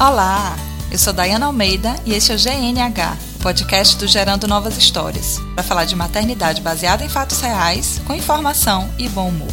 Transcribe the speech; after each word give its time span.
Olá, 0.00 0.56
eu 0.92 0.96
sou 0.96 1.12
Dayana 1.12 1.46
Almeida 1.46 1.96
e 2.06 2.14
este 2.14 2.30
é 2.30 2.36
o 2.36 2.38
GNH, 2.38 3.16
o 3.34 3.42
podcast 3.42 3.96
do 3.96 4.06
Gerando 4.06 4.46
Novas 4.46 4.78
Histórias, 4.78 5.40
para 5.56 5.64
falar 5.64 5.86
de 5.86 5.96
maternidade 5.96 6.62
baseada 6.62 7.04
em 7.04 7.08
fatos 7.08 7.40
reais, 7.40 8.00
com 8.06 8.14
informação 8.14 8.88
e 8.96 9.08
bom 9.08 9.28
humor. 9.28 9.48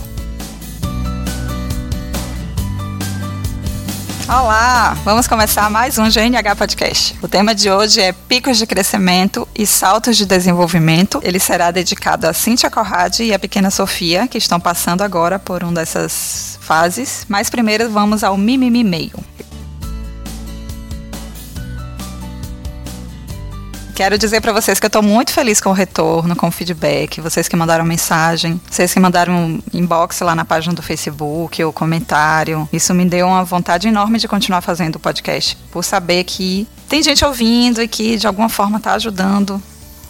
Olá, 4.27 4.95
vamos 5.03 5.27
começar 5.27 5.67
mais 5.71 5.97
um 5.97 6.07
GNH 6.07 6.55
Podcast. 6.55 7.17
O 7.23 7.27
tema 7.27 7.55
de 7.55 7.71
hoje 7.71 7.99
é 8.01 8.11
picos 8.11 8.59
de 8.59 8.67
crescimento 8.67 9.47
e 9.57 9.65
saltos 9.65 10.15
de 10.15 10.27
desenvolvimento. 10.27 11.19
Ele 11.23 11.39
será 11.39 11.71
dedicado 11.71 12.27
a 12.27 12.33
Cíntia 12.33 12.69
Corrade 12.69 13.23
e 13.23 13.33
a 13.33 13.39
pequena 13.39 13.71
Sofia, 13.71 14.27
que 14.27 14.37
estão 14.37 14.59
passando 14.59 15.01
agora 15.01 15.39
por 15.39 15.63
uma 15.63 15.73
dessas 15.73 16.59
fases. 16.61 17.25
Mas 17.27 17.49
primeiro 17.49 17.89
vamos 17.89 18.23
ao 18.23 18.37
mimimi 18.37 18.83
meio. 18.83 19.34
Quero 23.95 24.17
dizer 24.17 24.41
para 24.41 24.51
vocês 24.51 24.77
que 24.77 24.85
eu 24.85 24.89
estou 24.89 25.01
muito 25.01 25.31
feliz 25.31 25.61
com 25.61 25.69
o 25.69 25.73
retorno, 25.73 26.35
com 26.35 26.49
o 26.49 26.51
feedback, 26.51 27.21
vocês 27.21 27.47
que 27.47 27.55
mandaram 27.55 27.85
mensagem, 27.85 28.59
vocês 28.69 28.93
que 28.93 28.99
mandaram 28.99 29.57
inbox 29.73 30.19
lá 30.19 30.35
na 30.35 30.43
página 30.43 30.75
do 30.75 30.81
Facebook 30.81 31.63
ou 31.63 31.71
comentário. 31.71 32.67
Isso 32.73 32.93
me 32.93 33.05
deu 33.05 33.25
uma 33.25 33.45
vontade 33.45 33.87
enorme 33.87 34.19
de 34.19 34.27
continuar 34.27 34.59
fazendo 34.59 34.97
o 34.97 34.99
podcast, 34.99 35.57
por 35.71 35.81
saber 35.81 36.25
que 36.25 36.67
tem 36.89 37.01
gente 37.01 37.23
ouvindo 37.23 37.81
e 37.81 37.87
que 37.87 38.17
de 38.17 38.27
alguma 38.27 38.49
forma 38.49 38.79
está 38.79 38.95
ajudando 38.95 39.63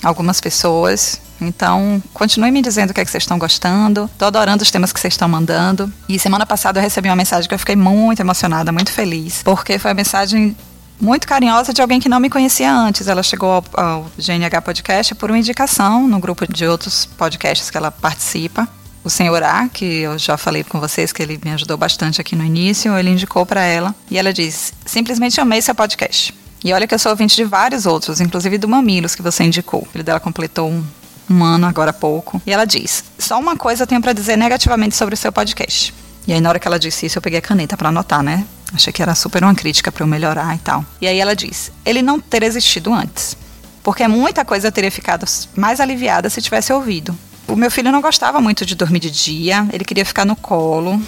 algumas 0.03 0.41
pessoas. 0.41 1.21
Então, 1.39 2.01
continue 2.11 2.49
me 2.49 2.63
dizendo 2.63 2.89
o 2.89 2.93
que, 2.93 3.01
é 3.01 3.05
que 3.05 3.11
vocês 3.11 3.21
estão 3.21 3.37
gostando. 3.37 4.05
Estou 4.05 4.27
adorando 4.27 4.63
os 4.63 4.71
temas 4.71 4.91
que 4.91 4.99
vocês 4.99 5.13
estão 5.13 5.29
mandando. 5.29 5.93
E 6.09 6.17
semana 6.17 6.45
passada 6.45 6.79
eu 6.79 6.83
recebi 6.83 7.07
uma 7.07 7.15
mensagem 7.15 7.47
que 7.47 7.53
eu 7.53 7.59
fiquei 7.59 7.75
muito 7.75 8.19
emocionada, 8.19 8.71
muito 8.71 8.91
feliz. 8.91 9.43
Porque 9.43 9.77
foi 9.77 9.91
a 9.91 9.93
mensagem 9.93 10.57
muito 10.99 11.27
carinhosa 11.27 11.73
de 11.73 11.81
alguém 11.81 11.99
que 11.99 12.09
não 12.09 12.19
me 12.19 12.29
conhecia 12.29 12.73
antes. 12.73 13.07
Ela 13.07 13.23
chegou 13.23 13.51
ao, 13.51 13.63
ao 13.73 14.11
GNH 14.17 14.61
Podcast 14.61 15.15
por 15.15 15.29
uma 15.29 15.37
indicação 15.37 16.07
no 16.07 16.19
grupo 16.19 16.51
de 16.51 16.65
outros 16.65 17.05
podcasts 17.05 17.69
que 17.69 17.77
ela 17.77 17.91
participa. 17.91 18.67
O 19.03 19.09
senhor 19.09 19.43
A, 19.43 19.69
que 19.69 19.85
eu 19.85 20.17
já 20.17 20.35
falei 20.35 20.63
com 20.63 20.79
vocês 20.79 21.13
que 21.13 21.21
ele 21.21 21.39
me 21.43 21.51
ajudou 21.51 21.77
bastante 21.77 22.19
aqui 22.19 22.35
no 22.35 22.43
início, 22.43 22.97
ele 22.97 23.11
indicou 23.11 23.45
para 23.45 23.61
ela 23.61 23.93
e 24.09 24.17
ela 24.17 24.33
disse: 24.33 24.73
simplesmente 24.83 25.39
amei 25.39 25.61
seu 25.61 25.75
podcast. 25.75 26.33
E 26.63 26.73
olha 26.73 26.87
que 26.87 26.95
eu 26.95 26.97
sou 26.97 27.11
ouvinte 27.11 27.35
de 27.35 27.43
vários 27.43 27.85
outros, 27.85 28.19
inclusive 28.19 28.57
do 28.57 28.67
Mamilos 28.67 29.13
que 29.13 29.21
você 29.21 29.43
indicou. 29.43 29.83
O 29.83 29.85
filho 29.85 30.03
dela 30.03 30.19
completou 30.19 30.71
um, 30.71 30.83
um 31.29 31.43
ano 31.43 31.67
agora 31.67 31.91
há 31.91 31.93
pouco. 31.93 32.41
E 32.47 32.51
ela 32.51 32.65
diz: 32.65 33.03
só 33.19 33.39
uma 33.39 33.55
coisa 33.55 33.83
eu 33.83 33.87
tenho 33.87 34.01
para 34.01 34.11
dizer 34.11 34.35
negativamente 34.35 34.95
sobre 34.95 35.13
o 35.13 35.17
seu 35.17 35.31
podcast. 35.31 35.93
E 36.27 36.33
aí, 36.33 36.41
na 36.41 36.49
hora 36.49 36.59
que 36.59 36.67
ela 36.67 36.79
disse 36.79 37.05
isso, 37.05 37.19
eu 37.19 37.21
peguei 37.21 37.37
a 37.37 37.41
caneta 37.41 37.77
para 37.77 37.89
anotar, 37.89 38.23
né? 38.23 38.43
Achei 38.75 38.93
que 38.93 39.01
era 39.01 39.15
super 39.15 39.43
uma 39.43 39.55
crítica 39.55 39.91
para 39.91 40.03
eu 40.03 40.07
melhorar 40.07 40.55
e 40.55 40.59
tal. 40.59 40.85
E 41.01 41.07
aí 41.07 41.19
ela 41.19 41.35
diz: 41.35 41.71
ele 41.85 42.01
não 42.01 42.19
ter 42.19 42.43
existido 42.43 42.93
antes. 42.93 43.37
Porque 43.81 44.07
muita 44.07 44.43
coisa 44.43 44.71
teria 44.71 44.91
ficado 44.91 45.25
mais 45.55 45.79
aliviada 45.79 46.29
se 46.29 46.41
tivesse 46.41 46.73
ouvido. 46.73 47.17
O 47.47 47.55
meu 47.55 47.69
filho 47.69 47.91
não 47.91 48.01
gostava 48.01 48.41
muito 48.41 48.65
de 48.65 48.73
dormir 48.75 48.99
de 48.99 49.11
dia, 49.11 49.67
ele 49.71 49.85
queria 49.85 50.03
ficar 50.03 50.25
no 50.25 50.35
colo. 50.35 50.99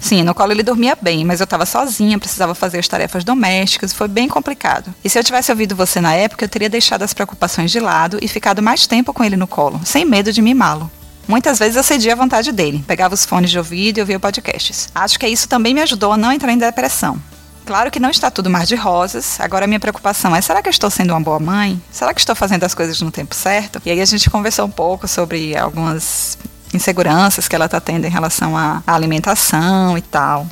Sim, 0.00 0.22
no 0.24 0.34
colo 0.34 0.50
ele 0.50 0.62
dormia 0.62 0.96
bem, 1.00 1.24
mas 1.24 1.38
eu 1.38 1.44
estava 1.44 1.64
sozinha, 1.64 2.18
precisava 2.18 2.54
fazer 2.56 2.78
as 2.78 2.88
tarefas 2.88 3.22
domésticas, 3.22 3.92
foi 3.92 4.08
bem 4.08 4.26
complicado. 4.28 4.92
E 5.04 5.08
se 5.08 5.16
eu 5.18 5.22
tivesse 5.22 5.52
ouvido 5.52 5.76
você 5.76 6.00
na 6.00 6.12
época, 6.14 6.44
eu 6.44 6.48
teria 6.48 6.68
deixado 6.68 7.02
as 7.02 7.14
preocupações 7.14 7.70
de 7.70 7.78
lado 7.78 8.18
e 8.20 8.26
ficado 8.26 8.60
mais 8.62 8.86
tempo 8.86 9.12
com 9.12 9.22
ele 9.22 9.36
no 9.36 9.46
colo, 9.46 9.80
sem 9.84 10.04
medo 10.04 10.32
de 10.32 10.42
mimá-lo. 10.42 10.90
Muitas 11.26 11.58
vezes 11.58 11.76
eu 11.76 11.82
cedia 11.82 12.12
à 12.12 12.16
vontade 12.16 12.52
dele, 12.52 12.84
pegava 12.86 13.14
os 13.14 13.24
fones 13.24 13.50
de 13.50 13.58
ouvido 13.58 13.98
e 13.98 14.00
ouvia 14.00 14.18
podcasts. 14.18 14.88
Acho 14.94 15.18
que 15.18 15.26
isso 15.26 15.48
também 15.48 15.72
me 15.72 15.80
ajudou 15.80 16.12
a 16.12 16.16
não 16.16 16.32
entrar 16.32 16.52
em 16.52 16.58
depressão. 16.58 17.20
Claro 17.64 17.90
que 17.90 18.00
não 18.00 18.10
está 18.10 18.30
tudo 18.30 18.50
mar 18.50 18.66
de 18.66 18.74
rosas. 18.74 19.38
Agora 19.40 19.64
a 19.64 19.68
minha 19.68 19.78
preocupação 19.78 20.34
é: 20.34 20.40
será 20.40 20.60
que 20.60 20.68
eu 20.68 20.72
estou 20.72 20.90
sendo 20.90 21.10
uma 21.10 21.20
boa 21.20 21.38
mãe? 21.38 21.80
Será 21.90 22.12
que 22.12 22.20
estou 22.20 22.34
fazendo 22.34 22.64
as 22.64 22.74
coisas 22.74 23.00
no 23.00 23.10
tempo 23.10 23.34
certo? 23.34 23.80
E 23.84 23.90
aí 23.90 24.00
a 24.00 24.04
gente 24.04 24.28
conversou 24.28 24.66
um 24.66 24.70
pouco 24.70 25.06
sobre 25.06 25.56
algumas 25.56 26.36
inseguranças 26.74 27.46
que 27.46 27.54
ela 27.54 27.66
está 27.66 27.80
tendo 27.80 28.04
em 28.04 28.10
relação 28.10 28.56
à 28.56 28.82
alimentação 28.86 29.96
e 29.96 30.02
tal. 30.02 30.46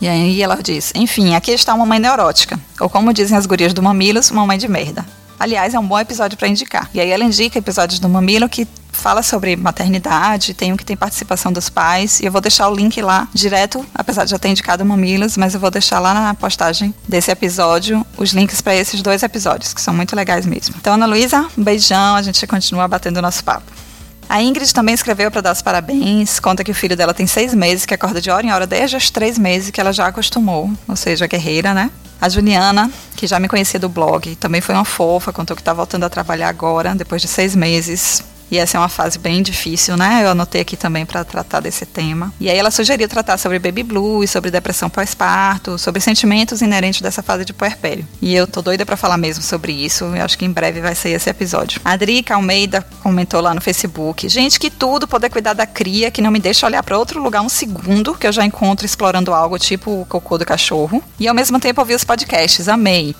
E 0.00 0.08
aí 0.08 0.42
ela 0.42 0.56
diz: 0.62 0.92
enfim, 0.94 1.34
aqui 1.34 1.50
está 1.50 1.74
uma 1.74 1.84
mãe 1.84 1.98
neurótica. 1.98 2.58
Ou 2.80 2.88
como 2.88 3.12
dizem 3.12 3.36
as 3.36 3.44
gurias 3.44 3.74
do 3.74 3.82
Mamilos, 3.82 4.30
uma 4.30 4.46
mãe 4.46 4.56
de 4.56 4.68
merda. 4.68 5.04
Aliás, 5.38 5.74
é 5.74 5.78
um 5.78 5.86
bom 5.86 5.98
episódio 5.98 6.38
para 6.38 6.48
indicar. 6.48 6.88
E 6.94 7.00
aí 7.00 7.10
ela 7.10 7.24
indica 7.24 7.58
episódios 7.58 7.98
do 7.98 8.08
Mamilo 8.08 8.48
que 8.48 8.66
fala 8.94 9.22
sobre 9.22 9.56
maternidade, 9.56 10.54
tem 10.54 10.72
um 10.72 10.76
que 10.76 10.84
tem 10.84 10.96
participação 10.96 11.52
dos 11.52 11.68
pais, 11.68 12.20
e 12.20 12.24
eu 12.24 12.32
vou 12.32 12.40
deixar 12.40 12.68
o 12.68 12.74
link 12.74 13.00
lá 13.02 13.28
direto, 13.34 13.84
apesar 13.94 14.24
de 14.24 14.30
já 14.30 14.38
ter 14.38 14.48
indicado 14.48 14.84
Mamilos, 14.84 15.36
mas 15.36 15.54
eu 15.54 15.60
vou 15.60 15.70
deixar 15.70 15.98
lá 15.98 16.14
na 16.14 16.34
postagem 16.34 16.94
desse 17.08 17.30
episódio 17.30 18.04
os 18.16 18.32
links 18.32 18.60
para 18.60 18.74
esses 18.74 19.02
dois 19.02 19.22
episódios, 19.22 19.74
que 19.74 19.80
são 19.80 19.92
muito 19.92 20.14
legais 20.16 20.46
mesmo. 20.46 20.74
Então, 20.78 20.94
Ana 20.94 21.06
Luísa, 21.06 21.46
um 21.56 21.62
beijão, 21.62 22.14
a 22.14 22.22
gente 22.22 22.46
continua 22.46 22.88
batendo 22.88 23.20
nosso 23.20 23.44
papo. 23.44 23.70
A 24.28 24.42
Ingrid 24.42 24.72
também 24.72 24.94
escreveu 24.94 25.30
para 25.30 25.42
dar 25.42 25.52
os 25.52 25.60
parabéns, 25.60 26.40
conta 26.40 26.64
que 26.64 26.70
o 26.70 26.74
filho 26.74 26.96
dela 26.96 27.12
tem 27.12 27.26
seis 27.26 27.52
meses, 27.52 27.84
que 27.84 27.92
acorda 27.92 28.20
de 28.20 28.30
hora 28.30 28.46
em 28.46 28.50
hora 28.50 28.66
desde 28.66 28.96
os 28.96 29.10
três 29.10 29.38
meses 29.38 29.70
que 29.70 29.80
ela 29.80 29.92
já 29.92 30.06
acostumou, 30.06 30.70
ou 30.88 30.96
seja, 30.96 31.26
guerreira, 31.26 31.74
né? 31.74 31.90
A 32.20 32.28
Juliana, 32.28 32.90
que 33.16 33.26
já 33.26 33.38
me 33.38 33.48
conhecia 33.48 33.78
do 33.78 33.88
blog, 33.88 34.34
também 34.36 34.60
foi 34.60 34.74
uma 34.74 34.84
fofa, 34.84 35.32
contou 35.32 35.54
que 35.54 35.60
está 35.60 35.74
voltando 35.74 36.04
a 36.04 36.08
trabalhar 36.08 36.48
agora, 36.48 36.94
depois 36.94 37.20
de 37.20 37.28
seis 37.28 37.54
meses. 37.54 38.24
E 38.54 38.58
essa 38.58 38.76
é 38.76 38.80
uma 38.80 38.88
fase 38.88 39.18
bem 39.18 39.42
difícil, 39.42 39.96
né? 39.96 40.20
Eu 40.22 40.30
anotei 40.30 40.60
aqui 40.60 40.76
também 40.76 41.04
para 41.04 41.24
tratar 41.24 41.58
desse 41.58 41.84
tema. 41.84 42.32
E 42.38 42.48
aí 42.48 42.56
ela 42.56 42.70
sugeriu 42.70 43.08
tratar 43.08 43.36
sobre 43.36 43.58
baby 43.58 43.82
blues, 43.82 44.30
sobre 44.30 44.48
depressão 44.48 44.88
pós-parto, 44.88 45.76
sobre 45.76 46.00
sentimentos 46.00 46.62
inerentes 46.62 47.00
dessa 47.00 47.20
fase 47.20 47.44
de 47.44 47.52
puerpério. 47.52 48.06
E 48.22 48.32
eu 48.32 48.46
tô 48.46 48.62
doida 48.62 48.86
para 48.86 48.96
falar 48.96 49.16
mesmo 49.16 49.42
sobre 49.42 49.72
isso. 49.72 50.04
Eu 50.04 50.24
acho 50.24 50.38
que 50.38 50.44
em 50.44 50.52
breve 50.52 50.80
vai 50.80 50.94
sair 50.94 51.14
esse 51.14 51.28
episódio. 51.28 51.80
A 51.84 51.96
Drica 51.96 52.36
Almeida 52.36 52.86
comentou 53.02 53.40
lá 53.40 53.52
no 53.52 53.60
Facebook: 53.60 54.28
"Gente, 54.28 54.60
que 54.60 54.70
tudo 54.70 55.08
poder 55.08 55.30
cuidar 55.30 55.54
da 55.54 55.66
cria, 55.66 56.08
que 56.08 56.22
não 56.22 56.30
me 56.30 56.38
deixa 56.38 56.64
olhar 56.64 56.84
para 56.84 56.96
outro 56.96 57.20
lugar 57.20 57.42
um 57.42 57.48
segundo, 57.48 58.14
que 58.14 58.24
eu 58.24 58.32
já 58.32 58.46
encontro 58.46 58.86
explorando 58.86 59.34
algo 59.34 59.58
tipo 59.58 60.02
o 60.02 60.06
cocô 60.06 60.38
do 60.38 60.46
cachorro. 60.46 61.02
E 61.18 61.26
ao 61.26 61.34
mesmo 61.34 61.58
tempo 61.58 61.80
ouvir 61.80 61.96
os 61.96 62.04
podcasts. 62.04 62.68
Amei. 62.68 63.16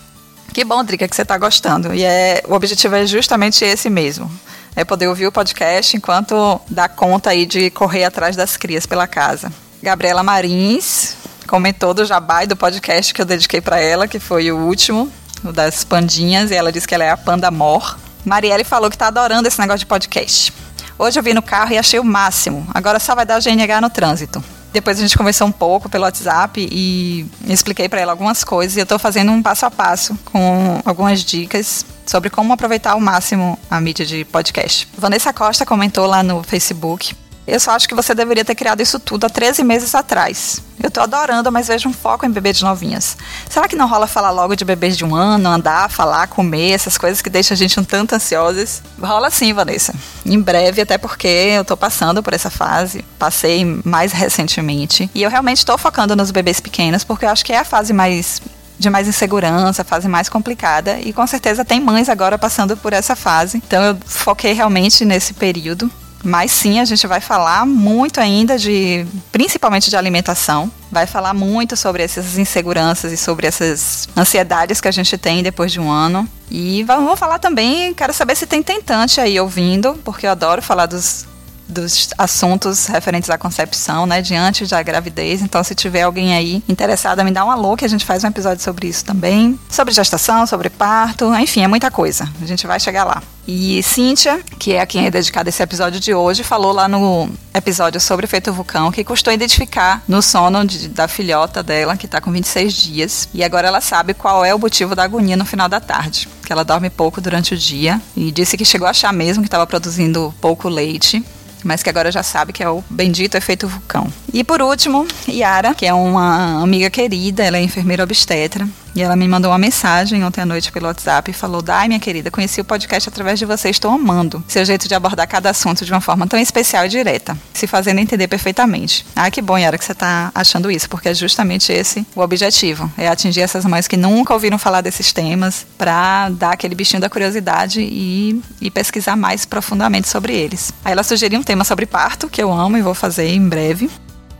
Que 0.53 0.65
bom, 0.65 0.85
Drica, 0.85 1.09
que 1.09 1.17
você 1.17 1.23
está 1.23 1.37
gostando. 1.37 1.93
E 1.93 2.05
é, 2.05 2.41
o 2.47 2.55
objetivo 2.55 2.95
é 2.95 3.05
justamente 3.05 3.65
esse 3.65 3.91
mesmo 3.91 4.31
é 4.77 4.85
poder 4.85 5.09
ouvir 5.09 5.27
o 5.27 5.33
podcast 5.33 5.97
enquanto 5.97 6.61
dá 6.69 6.89
conta 6.89 7.31
aí 7.31 7.47
de 7.47 7.71
correr 7.71 8.05
atrás 8.05 8.35
das 8.37 8.57
crias 8.57 8.87
pela 8.87 9.07
casa. 9.07 9.53
Gabriela 9.83 10.23
Marins 10.23 11.17
comentou 11.47 11.95
do 11.95 12.05
jabá 12.05 12.45
e 12.45 12.47
do 12.47 12.57
podcast 12.57 13.13
que 13.13 13.21
eu 13.21 13.27
dediquei 13.27 13.61
para 13.61 13.79
ela, 13.79 14.09
que 14.09 14.19
foi 14.19 14.51
o 14.51 14.57
último, 14.57 15.11
o 15.45 15.53
das 15.53 15.85
pandinhas, 15.85 16.51
e 16.51 16.55
ela 16.55 16.73
disse 16.73 16.89
que 16.89 16.95
ela 16.95 17.05
é 17.05 17.11
a 17.11 17.17
panda 17.17 17.51
mor. 17.51 17.99
Marielle 18.25 18.65
falou 18.65 18.89
que 18.89 18.97
está 18.97 19.09
adorando 19.09 19.47
esse 19.47 19.61
negócio 19.61 19.81
de 19.81 19.87
podcast. 19.87 20.53
Hoje 20.99 21.19
eu 21.19 21.23
vi 21.23 21.35
no 21.35 21.43
carro 21.43 21.73
e 21.73 21.79
achei 21.79 22.01
o 22.01 22.05
máximo. 22.05 22.67
Agora 22.73 22.99
só 22.99 23.15
vai 23.15 23.27
dar 23.27 23.41
GNH 23.41 23.81
no 23.81 23.91
trânsito. 23.91 24.43
Depois 24.73 24.99
a 24.99 25.03
gente 25.03 25.17
conversou 25.17 25.47
um 25.47 25.53
pouco 25.53 25.89
pelo 25.89 26.05
WhatsApp 26.05 26.67
e 26.71 27.27
expliquei 27.47 27.89
para 27.89 28.01
ela 28.01 28.13
algumas 28.13 28.43
coisas. 28.43 28.77
E 28.77 28.81
eu 28.81 28.85
estou 28.85 28.99
fazendo 28.99 29.31
um 29.31 29.43
passo 29.43 29.67
a 29.67 29.71
passo 29.71 30.19
com 30.25 30.81
algumas 30.85 31.23
dicas 31.23 31.85
sobre 32.07 32.31
como 32.31 32.53
aproveitar 32.53 32.93
ao 32.93 33.01
máximo 33.01 33.59
a 33.71 33.81
mídia 33.81 34.05
de 34.05 34.25
podcast. 34.25 34.89
Vanessa 34.97 35.33
Costa 35.33 35.65
comentou 35.67 36.07
lá 36.07 36.23
no 36.23 36.43
Facebook 36.43 37.15
eu 37.47 37.61
só 37.61 37.73
acho 37.73 37.87
que 37.87 37.95
você 37.95 38.15
deveria 38.15 38.45
ter 38.45 38.55
criado 38.55 38.81
isso 38.81 38.99
tudo 38.99 39.27
há 39.27 39.29
13 39.29 39.63
meses 39.65 39.95
atrás. 39.95 40.63
Eu 40.83 40.91
tô 40.91 41.01
adorando, 41.01 41.53
mas 41.53 41.69
vejo 41.69 41.89
um 41.89 41.93
foco 41.93 42.25
em 42.25 42.31
bebê 42.31 42.53
de 42.53 42.65
novinhas. 42.65 43.17
Será 43.49 43.69
que 43.69 43.77
não 43.77 43.87
rola 43.87 44.07
falar 44.07 44.31
logo 44.31 44.57
de 44.57 44.65
bebês 44.65 44.97
de 44.97 45.05
um 45.05 45.15
ano, 45.15 45.49
andar, 45.49 45.91
falar, 45.91 46.27
comer, 46.27 46.71
essas 46.71 46.97
coisas 46.97 47.21
que 47.21 47.29
deixam 47.29 47.55
a 47.55 47.59
gente 47.59 47.79
um 47.79 47.85
tanto 47.85 48.15
ansiosas? 48.15 48.83
Rola 49.01 49.31
sim, 49.31 49.53
Vanessa. 49.53 49.95
Em 50.25 50.41
breve, 50.41 50.81
até 50.81 50.97
porque 50.97 51.29
eu 51.29 51.65
tô 51.65 51.77
passando 51.77 52.23
por 52.23 52.33
essa 52.33 52.49
fase, 52.49 53.05
passei 53.19 53.65
mais 53.85 54.13
recentemente. 54.13 55.11
E 55.15 55.23
eu 55.23 55.31
realmente 55.31 55.59
estou 55.59 55.77
focando 55.77 56.17
nos 56.17 56.31
bebês 56.31 56.61
pequenos, 56.61 57.05
porque 57.05 57.27
eu 57.27 57.31
acho 57.31 57.45
que 57.45 57.53
é 57.53 57.59
a 57.59 57.65
fase 57.65 57.93
mais 57.93 58.41
de 58.79 58.91
mais 58.91 59.09
insegurança, 59.09 59.85
fase 59.85 60.09
mais 60.09 60.29
complicada. 60.29 60.99
E 61.01 61.13
com 61.13 61.27
certeza 61.27 61.65
tem 61.65 61.81
mães 61.81 62.09
agora 62.09 62.39
passando 62.39 62.77
por 62.77 62.93
essa 62.93 63.15
fase. 63.15 63.59
Então 63.59 63.83
eu 63.83 63.97
foquei 64.05 64.53
realmente 64.53 65.05
nesse 65.05 65.35
período. 65.35 65.91
Mas 66.25 66.51
sim, 66.53 66.81
a 66.81 66.87
gente 66.87 67.07
vai 67.07 67.21
falar 67.21 67.67
muito 67.67 68.19
ainda 68.19 68.59
de, 68.59 69.07
principalmente 69.31 69.91
de 69.91 69.97
alimentação. 69.97 70.73
Vai 70.91 71.07
falar 71.07 71.35
muito 71.35 71.77
sobre 71.77 72.03
essas 72.03 72.39
inseguranças 72.39 73.13
e 73.13 73.17
sobre 73.17 73.47
essas 73.47 74.09
ansiedades 74.17 74.81
que 74.81 74.89
a 74.89 74.93
gente 74.93 75.19
tem 75.19 75.43
depois 75.43 75.71
de 75.71 75.79
um 75.79 75.91
ano. 75.91 76.27
E 76.51 76.83
vamos 76.85 77.19
falar 77.19 77.39
também, 77.39 77.93
quero 77.93 78.15
saber 78.15 78.37
se 78.37 78.47
tem 78.47 78.63
tentante 78.63 79.21
aí 79.21 79.39
ouvindo, 79.39 80.01
porque 80.03 80.27
eu 80.27 80.31
adoro 80.31 80.63
falar 80.63 80.87
dos 80.87 81.27
dos 81.69 82.11
assuntos 82.19 82.87
referentes 82.87 83.31
à 83.31 83.39
concepção, 83.39 84.07
né, 84.07 84.21
diante 84.23 84.67
da 84.67 84.83
gravidez. 84.83 85.43
Então, 85.43 85.63
se 85.63 85.75
tiver 85.75 86.03
alguém 86.03 86.35
aí 86.35 86.63
interessado, 86.69 87.25
me 87.25 87.31
dá 87.31 87.45
um 87.45 87.51
alô 87.51 87.77
que 87.77 87.85
a 87.85 87.89
gente 87.89 88.05
faz 88.05 88.25
um 88.25 88.29
episódio 88.29 88.63
sobre 88.63 88.89
isso 88.89 89.05
também, 89.05 89.59
sobre 89.69 89.93
gestação, 89.93 90.47
sobre 90.47 90.71
parto, 90.71 91.35
enfim, 91.35 91.63
é 91.63 91.69
muita 91.69 91.91
coisa. 91.91 92.29
A 92.43 92.47
gente 92.47 92.67
vai 92.67 92.79
chegar 92.79 93.05
lá. 93.05 93.23
E 93.47 93.83
Cíntia, 93.83 94.41
que 94.59 94.73
é 94.73 94.81
a 94.81 94.87
quem 94.87 95.07
é 95.07 95.11
dedicado 95.11 95.49
esse 95.49 95.63
episódio 95.63 96.01
de 96.01 96.15
hoje, 96.15 96.43
falou 96.43 96.73
lá 96.73 96.89
no 96.89 97.29
episódio 97.53 98.01
sobre 98.01 98.25
efeito 98.25 98.53
vulcão 98.53 98.91
que 98.91 99.05
custou 99.05 99.33
identificar 99.33 100.03
no 100.09 100.23
sono 100.23 100.65
de, 100.65 100.89
da 100.89 101.07
filhota 101.07 101.63
dela, 101.63 101.97
que 101.97 102.07
está 102.07 102.21
com 102.21 102.33
26 102.33 102.73
dias. 102.73 103.29
E 103.35 103.45
agora 103.45 103.69
ela 103.69 103.83
sabe 103.83 104.15
qual 104.15 104.45
é 104.45 104.55
o 104.55 104.59
motivo 104.59 104.95
da 104.95 105.05
agonia 105.05 105.37
no 105.37 105.45
final 105.45 105.69
da 105.69 105.79
tarde. 105.79 106.27
Que 106.45 106.53
ela 106.53 106.65
dorme 106.65 106.89
pouco 106.89 107.21
durante 107.21 107.53
o 107.55 107.57
dia. 107.57 108.01
E 108.17 108.33
disse 108.33 108.57
que 108.57 108.65
chegou 108.65 108.87
a 108.87 108.91
achar 108.91 109.13
mesmo 109.13 109.43
que 109.43 109.49
estava 109.49 109.67
produzindo 109.67 110.35
pouco 110.41 110.69
leite 110.69 111.23
mas 111.65 111.83
que 111.83 111.91
agora 111.91 112.13
já 112.13 112.23
sabe 112.23 112.53
que 112.53 112.63
é 112.63 112.69
o 112.69 112.85
bendito 112.89 113.37
efeito 113.37 113.67
vulcão. 113.67 114.07
E 114.33 114.45
por 114.45 114.61
último, 114.63 115.07
Yara, 115.29 115.75
que 115.75 115.87
é 115.87 115.95
uma 115.95 116.63
amiga 116.63 116.91
querida, 116.91 117.43
ela 117.43 117.57
é 117.57 117.63
enfermeira 117.63 118.05
obstetra, 118.05 118.69
e 118.95 119.03
ela 119.03 119.17
me 119.17 119.27
mandou 119.27 119.51
uma 119.51 119.59
mensagem 119.59 120.25
ontem 120.25 120.41
à 120.41 120.47
noite 120.47 120.71
pelo 120.71 120.87
WhatsApp 120.87 121.31
e 121.31 121.35
falou: 121.35 121.61
Dai, 121.61 121.89
minha 121.89 121.99
querida, 121.99 122.31
conheci 122.31 122.61
o 122.61 122.65
podcast 122.65 123.09
através 123.09 123.39
de 123.39 123.45
você, 123.45 123.69
estou 123.69 123.91
amando. 123.91 124.43
Seu 124.47 124.65
jeito 124.65 124.87
de 124.87 124.95
abordar 124.95 125.27
cada 125.27 125.51
assunto 125.51 125.85
de 125.85 125.93
uma 125.93 126.01
forma 126.01 126.27
tão 126.27 126.39
especial 126.39 126.87
e 126.87 126.89
direta, 126.89 127.37
se 127.53 127.67
fazendo 127.67 127.99
entender 127.99 128.29
perfeitamente. 128.29 129.05
Ah, 129.17 129.31
que 129.31 129.43
bom, 129.43 129.59
Yara, 129.59 129.77
que 129.77 129.85
você 129.85 129.93
está 129.93 130.31
achando 130.35 130.71
isso, 130.71 130.89
porque 130.89 131.09
é 131.09 131.15
justamente 131.15 131.73
esse 131.73 132.07
o 132.15 132.21
objetivo: 132.21 132.91
é 132.97 133.09
atingir 133.09 133.41
essas 133.41 133.65
mães 133.65 133.89
que 133.89 133.97
nunca 133.97 134.33
ouviram 134.33 134.59
falar 134.59 134.81
desses 134.81 135.13
temas, 135.13 135.67
para 135.77 136.29
dar 136.31 136.53
aquele 136.53 136.75
bichinho 136.75 137.01
da 137.01 137.11
curiosidade 137.11 137.81
e, 137.81 138.41
e 138.61 138.71
pesquisar 138.71 139.17
mais 139.17 139.45
profundamente 139.45 140.09
sobre 140.09 140.35
eles. 140.35 140.73
Aí 140.85 140.93
ela 140.93 141.03
sugeriu 141.03 141.41
um 141.41 141.43
tema 141.43 141.65
sobre 141.65 141.87
parto, 141.87 142.29
que 142.29 142.43
eu 142.43 142.53
amo 142.53 142.77
e 142.77 142.83
vou 142.83 142.95
fazer 142.95 143.27
em 143.29 143.49
breve. 143.49 143.91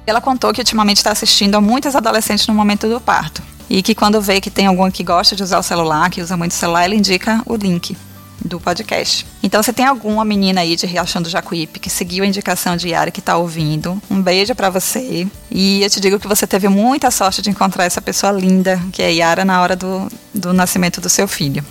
Ela 0.07 0.21
contou 0.21 0.53
que 0.53 0.61
ultimamente 0.61 0.99
está 0.99 1.11
assistindo 1.11 1.55
a 1.55 1.61
muitas 1.61 1.97
adolescentes 1.97 2.47
no 2.47 2.55
momento 2.55 2.87
do 2.89 3.01
parto 3.01 3.43
e 3.75 3.83
que 3.83 3.93
quando 3.93 4.21
vê 4.21 4.41
que 4.41 4.53
tem 4.53 4.67
algum 4.67 4.89
que 4.89 5.03
gosta 5.03 5.35
de 5.35 5.43
usar 5.43 5.59
o 5.59 5.63
celular, 5.65 6.09
que 6.09 6.23
usa 6.23 6.37
muito 6.37 6.53
o 6.53 6.55
celular, 6.55 6.85
ela 6.85 6.95
indica 6.95 7.43
o 7.45 7.57
link 7.57 7.97
do 8.45 8.61
podcast. 8.61 9.27
Então, 9.43 9.61
se 9.65 9.73
tem 9.73 9.85
alguma 9.85 10.25
menina 10.25 10.61
aí 10.61 10.77
de 10.77 10.87
Riachão 10.87 11.21
do 11.21 11.29
Jacuípe 11.29 11.81
que 11.81 11.91
seguiu 11.91 12.23
a 12.23 12.27
indicação 12.27 12.77
de 12.77 12.91
Yara 12.91 13.11
que 13.11 13.19
está 13.19 13.37
ouvindo, 13.37 14.01
um 14.09 14.23
beijo 14.23 14.55
para 14.55 14.71
você. 14.71 15.27
E 15.51 15.83
eu 15.83 15.91
te 15.91 15.99
digo 15.99 16.21
que 16.21 16.29
você 16.29 16.47
teve 16.47 16.69
muita 16.69 17.11
sorte 17.11 17.43
de 17.43 17.51
encontrar 17.51 17.83
essa 17.83 18.01
pessoa 18.01 18.33
linda, 18.33 18.81
que 18.93 19.03
é 19.03 19.13
Yara, 19.13 19.45
na 19.45 19.61
hora 19.61 19.75
do, 19.75 20.07
do 20.33 20.53
nascimento 20.53 21.01
do 21.01 21.09
seu 21.09 21.27
filho. 21.27 21.65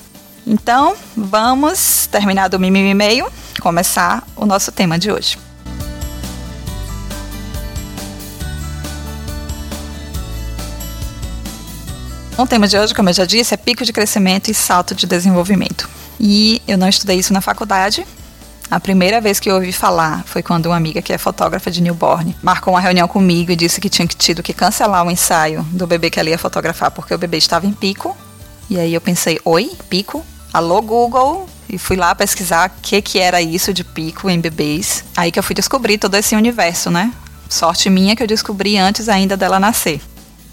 Então, 0.46 0.98
vamos 1.16 2.06
terminar 2.12 2.50
do 2.50 2.60
mimimi 2.60 2.94
meio, 2.94 3.32
começar 3.62 4.28
o 4.36 4.46
nosso 4.46 4.74
tema 4.74 5.00
de 5.00 5.10
hoje. 5.10 5.38
O 12.36 12.48
tema 12.48 12.68
de 12.68 12.76
hoje, 12.76 12.96
como 12.96 13.10
eu 13.10 13.14
já 13.14 13.26
disse, 13.26 13.54
é 13.54 13.58
pico 13.58 13.86
de 13.86 13.94
crescimento 13.94 14.50
e 14.50 14.56
salto 14.56 14.96
de 14.96 15.06
desenvolvimento. 15.06 15.88
E 16.20 16.60
eu 16.68 16.80
não 16.80 16.90
estudei 16.90 17.20
isso 17.20 17.32
na 17.32 17.42
faculdade. 17.42 18.08
A 18.72 18.80
primeira 18.80 19.22
vez 19.22 19.40
que 19.40 19.52
eu 19.52 19.56
ouvi 19.56 19.72
falar 19.72 20.24
foi 20.26 20.42
quando 20.42 20.66
uma 20.66 20.76
amiga 20.76 21.00
que 21.00 21.14
é 21.14 21.18
fotógrafa 21.20 21.70
de 21.70 21.80
newborn 21.80 22.36
marcou 22.42 22.74
uma 22.74 22.80
reunião 22.80 23.08
comigo 23.08 23.52
e 23.52 23.56
disse 23.56 23.80
que 23.80 23.88
tinha 23.88 24.08
tido 24.08 24.42
que 24.42 24.52
cancelar 24.52 25.06
o 25.06 25.12
ensaio 25.12 25.62
do 25.72 25.86
bebê 25.86 26.10
que 26.10 26.20
ela 26.20 26.30
ia 26.30 26.38
fotografar 26.40 26.90
porque 26.90 27.14
o 27.14 27.20
bebê 27.20 27.38
estava 27.38 27.68
em 27.68 27.72
pico. 27.72 28.18
E 28.68 28.80
aí 28.80 28.96
eu 28.96 29.02
pensei, 29.02 29.40
oi, 29.46 29.72
pico? 29.88 30.26
Alô 30.52 30.82
Google, 30.82 31.48
e 31.70 31.78
fui 31.78 31.96
lá 31.96 32.16
pesquisar 32.16 32.68
o 32.68 32.82
que, 32.82 33.00
que 33.02 33.20
era 33.20 33.42
isso 33.44 33.72
de 33.72 33.84
pico 33.84 34.28
em 34.28 34.40
bebês. 34.40 35.04
Aí 35.16 35.32
que 35.32 35.38
eu 35.38 35.44
fui 35.44 35.54
descobrir 35.54 36.00
todo 36.00 36.16
esse 36.16 36.36
universo, 36.36 36.90
né? 36.90 37.14
Sorte 37.48 37.92
minha 37.92 38.16
que 38.16 38.24
eu 38.24 38.28
descobri 38.28 38.78
antes 38.78 39.08
ainda 39.08 39.38
dela 39.38 39.60
nascer. 39.60 40.02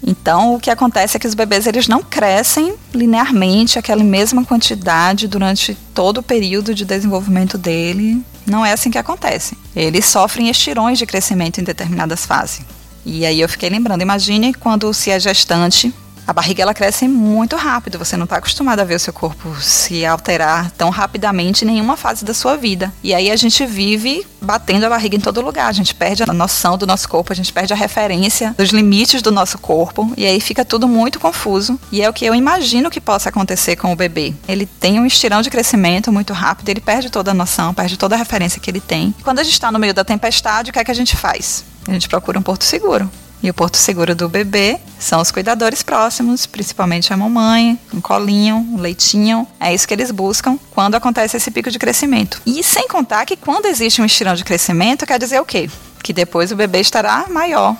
Então, 0.05 0.55
o 0.55 0.59
que 0.59 0.69
acontece 0.69 1.15
é 1.15 1.19
que 1.19 1.27
os 1.27 1.35
bebês 1.35 1.67
eles 1.67 1.87
não 1.87 2.01
crescem 2.01 2.73
linearmente 2.93 3.77
aquela 3.77 4.03
mesma 4.03 4.43
quantidade 4.43 5.27
durante 5.27 5.75
todo 5.93 6.19
o 6.19 6.23
período 6.23 6.73
de 6.73 6.85
desenvolvimento 6.85 7.57
dele. 7.57 8.21
Não 8.45 8.65
é 8.65 8.73
assim 8.73 8.89
que 8.89 8.97
acontece. 8.97 9.55
Eles 9.75 10.05
sofrem 10.05 10.49
estirões 10.49 10.97
de 10.97 11.05
crescimento 11.05 11.61
em 11.61 11.63
determinadas 11.63 12.25
fases. 12.25 12.61
E 13.05 13.25
aí 13.25 13.39
eu 13.39 13.49
fiquei 13.49 13.69
lembrando, 13.69 14.01
imagine 14.01 14.53
quando 14.53 14.93
se 14.93 15.09
é 15.09 15.19
gestante 15.19 15.93
a 16.25 16.33
barriga 16.33 16.61
ela 16.63 16.73
cresce 16.73 17.07
muito 17.07 17.55
rápido, 17.55 17.97
você 17.97 18.15
não 18.15 18.25
está 18.25 18.37
acostumado 18.37 18.79
a 18.79 18.83
ver 18.83 18.95
o 18.95 18.99
seu 18.99 19.13
corpo 19.13 19.55
se 19.61 20.05
alterar 20.05 20.71
tão 20.71 20.89
rapidamente 20.89 21.63
em 21.63 21.67
nenhuma 21.67 21.97
fase 21.97 22.23
da 22.23 22.33
sua 22.33 22.55
vida. 22.55 22.91
E 23.03 23.13
aí 23.13 23.31
a 23.31 23.35
gente 23.35 23.65
vive 23.65 24.25
batendo 24.41 24.85
a 24.85 24.89
barriga 24.89 25.15
em 25.15 25.19
todo 25.19 25.41
lugar, 25.41 25.67
a 25.67 25.71
gente 25.71 25.93
perde 25.93 26.23
a 26.23 26.33
noção 26.33 26.77
do 26.77 26.87
nosso 26.87 27.07
corpo, 27.07 27.31
a 27.31 27.35
gente 27.35 27.51
perde 27.53 27.73
a 27.73 27.75
referência 27.75 28.55
dos 28.57 28.69
limites 28.69 29.21
do 29.21 29.31
nosso 29.31 29.57
corpo, 29.57 30.11
e 30.17 30.25
aí 30.25 30.39
fica 30.39 30.65
tudo 30.65 30.87
muito 30.87 31.19
confuso. 31.19 31.79
E 31.91 32.01
é 32.01 32.09
o 32.09 32.13
que 32.13 32.25
eu 32.25 32.33
imagino 32.33 32.89
que 32.89 32.99
possa 32.99 33.29
acontecer 33.29 33.75
com 33.75 33.91
o 33.91 33.95
bebê. 33.95 34.33
Ele 34.47 34.65
tem 34.65 34.99
um 34.99 35.05
estirão 35.05 35.41
de 35.41 35.49
crescimento 35.49 36.11
muito 36.11 36.33
rápido, 36.33 36.69
ele 36.69 36.81
perde 36.81 37.09
toda 37.09 37.31
a 37.31 37.33
noção, 37.33 37.73
perde 37.73 37.97
toda 37.97 38.15
a 38.15 38.17
referência 38.17 38.59
que 38.59 38.69
ele 38.69 38.81
tem. 38.81 39.13
Quando 39.23 39.39
a 39.39 39.43
gente 39.43 39.53
está 39.53 39.71
no 39.71 39.79
meio 39.79 39.93
da 39.93 40.03
tempestade, 40.03 40.69
o 40.69 40.73
que 40.73 40.79
é 40.79 40.83
que 40.83 40.91
a 40.91 40.95
gente 40.95 41.15
faz? 41.15 41.63
A 41.87 41.91
gente 41.91 42.07
procura 42.07 42.39
um 42.39 42.41
porto 42.41 42.63
seguro. 42.63 43.09
E 43.43 43.49
o 43.49 43.53
porto 43.53 43.77
seguro 43.77 44.13
do 44.13 44.29
bebê 44.29 44.79
são 44.99 45.19
os 45.19 45.31
cuidadores 45.31 45.81
próximos, 45.81 46.45
principalmente 46.45 47.11
a 47.11 47.17
mamãe, 47.17 47.79
um 47.91 47.99
colinho, 47.99 48.57
um 48.57 48.77
leitinho. 48.77 49.47
É 49.59 49.73
isso 49.73 49.87
que 49.87 49.93
eles 49.93 50.11
buscam 50.11 50.59
quando 50.69 50.95
acontece 50.95 51.37
esse 51.37 51.49
pico 51.49 51.71
de 51.71 51.79
crescimento. 51.79 52.39
E 52.45 52.63
sem 52.63 52.87
contar 52.87 53.25
que 53.25 53.35
quando 53.35 53.65
existe 53.65 54.01
um 54.01 54.05
estirão 54.05 54.35
de 54.35 54.43
crescimento, 54.43 55.07
quer 55.07 55.17
dizer 55.17 55.39
o 55.39 55.45
quê? 55.45 55.69
Que 56.03 56.13
depois 56.13 56.51
o 56.51 56.55
bebê 56.55 56.81
estará 56.81 57.25
maior. 57.29 57.75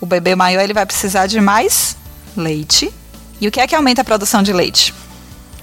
O 0.00 0.06
bebê 0.06 0.34
maior 0.34 0.62
ele 0.62 0.74
vai 0.74 0.84
precisar 0.84 1.26
de 1.26 1.40
mais 1.40 1.96
leite. 2.36 2.92
E 3.40 3.48
o 3.48 3.50
que 3.50 3.60
é 3.60 3.66
que 3.66 3.74
aumenta 3.74 4.02
a 4.02 4.04
produção 4.04 4.42
de 4.42 4.52
leite? 4.52 4.92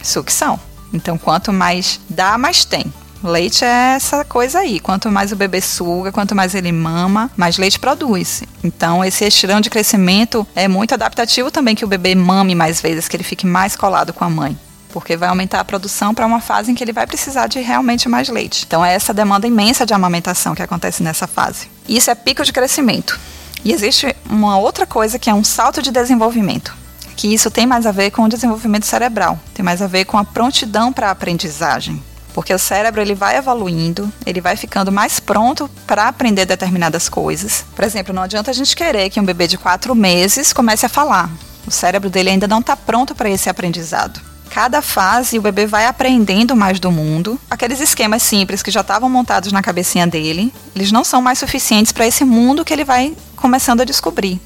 Sucção. 0.02 0.60
Então, 0.92 1.18
quanto 1.18 1.54
mais 1.54 2.00
dá, 2.10 2.38
mais 2.38 2.66
tem. 2.66 2.92
Leite 3.24 3.64
é 3.64 3.96
essa 3.96 4.26
coisa 4.26 4.60
aí. 4.60 4.82
Quanto 4.82 5.10
mais 5.10 5.32
o 5.32 5.36
bebê 5.38 5.62
suga, 5.62 6.12
quanto 6.12 6.36
mais 6.36 6.54
ele 6.54 6.74
mama, 6.74 7.32
mais 7.38 7.58
leite 7.58 7.80
produz. 7.80 8.44
Então, 8.62 9.04
esse 9.04 9.24
estirão 9.24 9.62
de 9.62 9.70
crescimento 9.70 10.46
é 10.54 10.68
muito 10.68 10.94
adaptativo 10.94 11.50
também 11.50 11.74
que 11.74 11.86
o 11.86 11.88
bebê 11.88 12.16
mame 12.16 12.54
mais 12.54 12.82
vezes, 12.82 13.08
que 13.08 13.16
ele 13.16 13.24
fique 13.24 13.48
mais 13.48 13.78
colado 13.78 14.12
com 14.12 14.26
a 14.26 14.30
mãe 14.30 14.58
porque 14.90 15.18
vai 15.18 15.28
aumentar 15.28 15.60
a 15.60 15.66
produção 15.66 16.14
para 16.14 16.28
uma 16.28 16.40
fase 16.40 16.72
em 16.72 16.76
que 16.76 16.84
ele 16.84 16.94
vai 16.94 17.08
precisar 17.08 17.48
de 17.48 17.60
realmente 17.60 18.08
mais 18.08 18.30
leite. 18.30 18.64
Então 18.68 18.86
é 18.86 18.94
essa 18.94 19.12
demanda 19.12 19.48
imensa 19.48 19.88
de 19.88 19.94
amamentação 19.94 20.54
que 20.54 20.62
acontece 20.62 21.02
nessa 21.02 21.26
fase. 21.26 21.68
Isso 21.90 22.12
é 22.12 22.16
pico 22.16 22.46
de 22.46 22.54
crescimento. 22.54 23.20
E 23.66 23.72
existe 23.72 24.16
uma 24.30 24.60
outra 24.60 24.86
coisa 24.86 25.18
que 25.18 25.32
é 25.32 25.34
um 25.34 25.44
salto 25.44 25.82
de 25.82 25.90
desenvolvimento, 25.90 26.76
que 27.16 27.34
isso 27.34 27.50
tem 27.50 27.66
mais 27.66 27.88
a 27.88 27.92
ver 27.92 28.12
com 28.12 28.22
o 28.22 28.30
desenvolvimento 28.30 28.86
cerebral, 28.86 29.40
tem 29.52 29.66
mais 29.66 29.82
a 29.82 29.88
ver 29.88 30.06
com 30.06 30.16
a 30.16 30.24
prontidão 30.24 30.94
para 30.94 31.08
a 31.08 31.12
aprendizagem 31.12 32.00
porque 32.34 32.54
o 32.54 32.60
cérebro 32.60 33.02
ele 33.02 33.16
vai 33.16 33.38
evoluindo, 33.38 34.12
ele 34.26 34.42
vai 34.42 34.56
ficando 34.56 34.92
mais 34.92 35.20
pronto 35.20 35.70
para 35.86 36.08
aprender 36.08 36.46
determinadas 36.46 37.08
coisas. 37.08 37.66
Por 37.76 37.86
exemplo, 37.86 38.14
não 38.14 38.24
adianta 38.24 38.52
a 38.52 38.54
gente 38.54 38.76
querer 38.76 39.10
que 39.10 39.20
um 39.20 39.26
bebê 39.26 39.48
de 39.48 39.58
quatro 39.58 39.94
meses 39.96 40.52
comece 40.52 40.86
a 40.86 40.90
falar. 40.90 41.30
O 41.66 41.72
cérebro 41.72 42.10
dele 42.10 42.30
ainda 42.30 42.48
não 42.48 42.60
está 42.60 42.76
pronto 42.76 43.16
para 43.16 43.30
esse 43.30 43.50
aprendizado. 43.50 44.20
Cada 44.50 44.82
fase 44.82 45.40
o 45.40 45.42
bebê 45.42 45.66
vai 45.66 45.88
aprendendo 45.88 46.56
mais 46.56 46.80
do 46.80 46.92
mundo. 46.92 47.40
Aqueles 47.50 47.80
esquemas 47.80 48.22
simples 48.22 48.62
que 48.62 48.70
já 48.70 48.82
estavam 48.82 49.10
montados 49.10 49.52
na 49.52 49.64
cabecinha 49.64 50.06
dele, 50.06 50.54
eles 50.76 50.92
não 50.92 51.04
são 51.04 51.22
mais 51.22 51.40
suficientes 51.40 51.92
para 51.92 52.06
esse 52.06 52.24
mundo 52.24 52.64
que 52.64 52.72
ele 52.72 52.84
vai 52.84 53.16
começando 53.36 53.82
a 53.82 53.86
descobrir 53.86 54.40